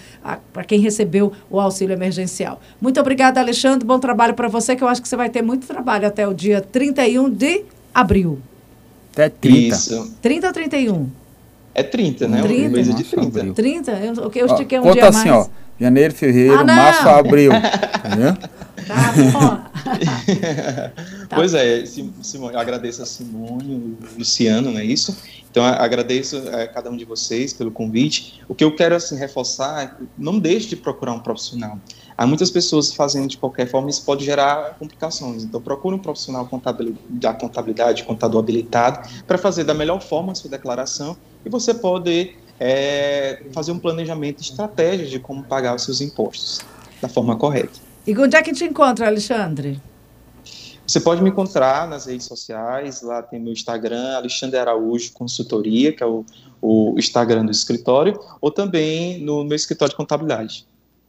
para 0.53 0.63
quem 0.65 0.79
recebeu 0.79 1.33
o 1.49 1.59
auxílio 1.59 1.95
emergencial. 1.95 2.61
Muito 2.79 3.01
obrigada, 3.01 3.41
Alexandre. 3.41 3.87
Bom 3.87 3.99
trabalho 3.99 4.35
para 4.35 4.49
você, 4.49 4.77
que 4.77 4.85
eu 4.85 4.89
acho 4.89 5.01
que 5.01 5.09
você 5.09 5.17
vai 5.17 5.31
ter 5.31 5.41
muito 5.41 5.67
trabalho 5.67 6.07
até 6.07 6.29
o 6.29 6.35
dia 6.35 6.61
31 6.61 7.31
de 7.31 7.65
abril. 7.95 8.39
Até 9.15 9.31
30. 9.31 9.75
Isso. 9.75 10.15
30 10.21 10.47
ou 10.47 10.53
31? 10.53 11.20
É 11.81 11.83
30, 11.83 12.29
né? 12.29 12.43
30? 12.43 12.69
O 12.69 12.71
mês 12.73 12.89
é 12.89 12.93
de 12.93 13.05
30. 13.05 13.43
Nossa, 13.43 13.55
30? 13.55 13.93
Eu, 13.93 14.31
eu 14.35 14.47
estiquei 14.47 14.79
um 14.79 14.93
dia 14.93 15.09
assim, 15.09 15.31
mais. 15.31 15.47
ó. 15.47 15.51
Janeiro, 15.81 16.15
fevereiro, 16.15 16.59
ah, 16.59 16.65
março, 16.65 17.09
abril. 17.09 17.53
Entendeu? 18.05 18.37
Tá 18.87 19.13
bom. 19.33 19.41
tá. 21.27 21.37
Pois 21.37 21.55
é, 21.55 21.85
Simone, 21.87 22.55
agradeço 22.55 23.03
a 23.03 23.07
Simone, 23.07 23.75
o 23.75 24.19
Luciano, 24.19 24.73
não 24.73 24.79
é 24.79 24.85
isso? 24.85 25.17
Então, 25.51 25.65
agradeço 25.65 26.37
a 26.49 26.67
cada 26.67 26.91
um 26.91 26.97
de 26.97 27.07
vocês 27.07 27.55
pelo 27.55 27.71
convite. 27.71 28.43
O 28.47 28.55
que 28.55 28.63
eu 28.63 28.77
quero, 28.77 28.95
assim, 28.95 29.17
reforçar 29.17 29.83
é 29.83 29.91
não 30.19 30.39
deixe 30.39 30.69
de 30.69 30.77
procurar 30.77 31.13
um 31.13 31.21
profissional. 31.21 31.79
Há 32.17 32.27
muitas 32.27 32.51
pessoas 32.51 32.93
fazendo 32.93 33.29
de 33.29 33.39
qualquer 33.39 33.67
forma, 33.67 33.89
isso 33.89 34.05
pode 34.05 34.23
gerar 34.23 34.77
complicações. 34.79 35.45
Então, 35.45 35.61
procure 35.63 35.97
um 35.97 35.99
profissional 35.99 36.49
da 37.09 37.33
contabilidade, 37.33 38.05
contador 38.05 38.41
habilitado, 38.41 39.09
para 39.27 39.39
fazer 39.39 39.65
da 39.65 39.73
melhor 39.73 40.03
forma 40.03 40.33
a 40.33 40.35
sua 40.35 40.51
declaração 40.51 41.17
e 41.45 41.49
você 41.49 41.75
pode 41.75 42.35
é, 42.59 43.43
fazer 43.53 43.73
um 43.73 43.79
planejamento 43.79 44.43
estratégico 44.43 45.11
de 45.11 45.19
como 45.19 45.43
pagar 45.43 45.75
os 45.75 45.85
seus 45.85 46.01
impostos 46.01 46.61
da 47.01 47.09
forma 47.09 47.37
correta. 47.37 47.81
E 48.07 48.17
onde 48.17 48.37
é 48.37 48.43
que 48.43 48.53
te 48.53 48.65
encontra, 48.65 49.07
Alexandre? 49.07 49.81
Você 50.87 51.01
pode 51.01 51.23
me 51.23 51.31
encontrar 51.31 51.89
nas 51.89 52.07
redes 52.07 52.27
sociais, 52.27 53.01
lá 53.01 53.23
tem 53.23 53.39
meu 53.39 53.53
Instagram, 53.53 54.17
Alexandre 54.17 54.59
Araújo 54.59 55.13
Consultoria, 55.13 55.93
que 55.93 56.03
é 56.03 56.07
o, 56.07 56.25
o 56.61 56.95
Instagram 56.99 57.45
do 57.45 57.53
escritório, 57.53 58.19
ou 58.41 58.51
também 58.51 59.23
no 59.23 59.45
meu 59.45 59.55
escritório 59.55 59.91
de 59.91 59.97
contabilidade, 59.97 60.67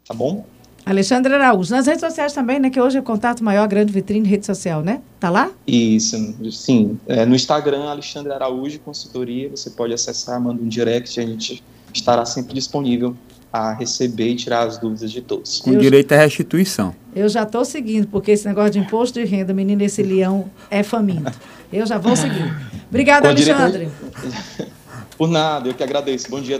tá 0.07 0.13
bom? 0.13 0.45
Alexandre 0.85 1.33
Araújo. 1.33 1.71
Nas 1.73 1.85
redes 1.85 2.01
sociais 2.01 2.33
também, 2.33 2.59
né? 2.59 2.69
Que 2.69 2.81
hoje 2.81 2.97
é 2.97 2.99
o 2.99 3.03
contato 3.03 3.43
maior, 3.43 3.67
grande 3.67 3.93
vitrine, 3.93 4.27
rede 4.27 4.45
social, 4.45 4.81
né? 4.81 5.01
Tá 5.19 5.29
lá? 5.29 5.51
Isso, 5.67 6.17
sim. 6.51 6.99
É, 7.07 7.25
no 7.25 7.35
Instagram, 7.35 7.83
Alexandre 7.83 8.33
Araújo 8.33 8.79
Consultoria, 8.79 9.49
você 9.49 9.69
pode 9.69 9.93
acessar, 9.93 10.39
manda 10.41 10.61
um 10.61 10.67
direct, 10.67 11.19
a 11.19 11.25
gente 11.25 11.63
estará 11.93 12.25
sempre 12.25 12.53
disponível 12.53 13.15
a 13.51 13.73
receber 13.73 14.29
e 14.29 14.35
tirar 14.35 14.65
as 14.65 14.77
dúvidas 14.77 15.11
de 15.11 15.21
todos. 15.21 15.59
Com 15.59 15.73
eu 15.73 15.79
direito 15.79 16.13
à 16.13 16.17
restituição. 16.17 16.95
Eu 17.13 17.27
já 17.27 17.43
estou 17.43 17.65
seguindo, 17.65 18.07
porque 18.07 18.31
esse 18.31 18.47
negócio 18.47 18.71
de 18.71 18.79
imposto 18.79 19.19
de 19.19 19.25
renda, 19.25 19.53
menino, 19.53 19.83
esse 19.83 20.01
leão 20.01 20.49
é 20.69 20.81
faminto. 20.83 21.31
Eu 21.71 21.85
já 21.85 21.97
vou 21.97 22.15
seguir. 22.15 22.53
Obrigada, 22.89 23.29
Alexandre. 23.29 23.89
Por 25.17 25.29
nada, 25.29 25.69
eu 25.69 25.73
que 25.73 25.83
agradeço. 25.83 26.29
Bom 26.29 26.41
dia 26.41 26.55
a 26.55 26.59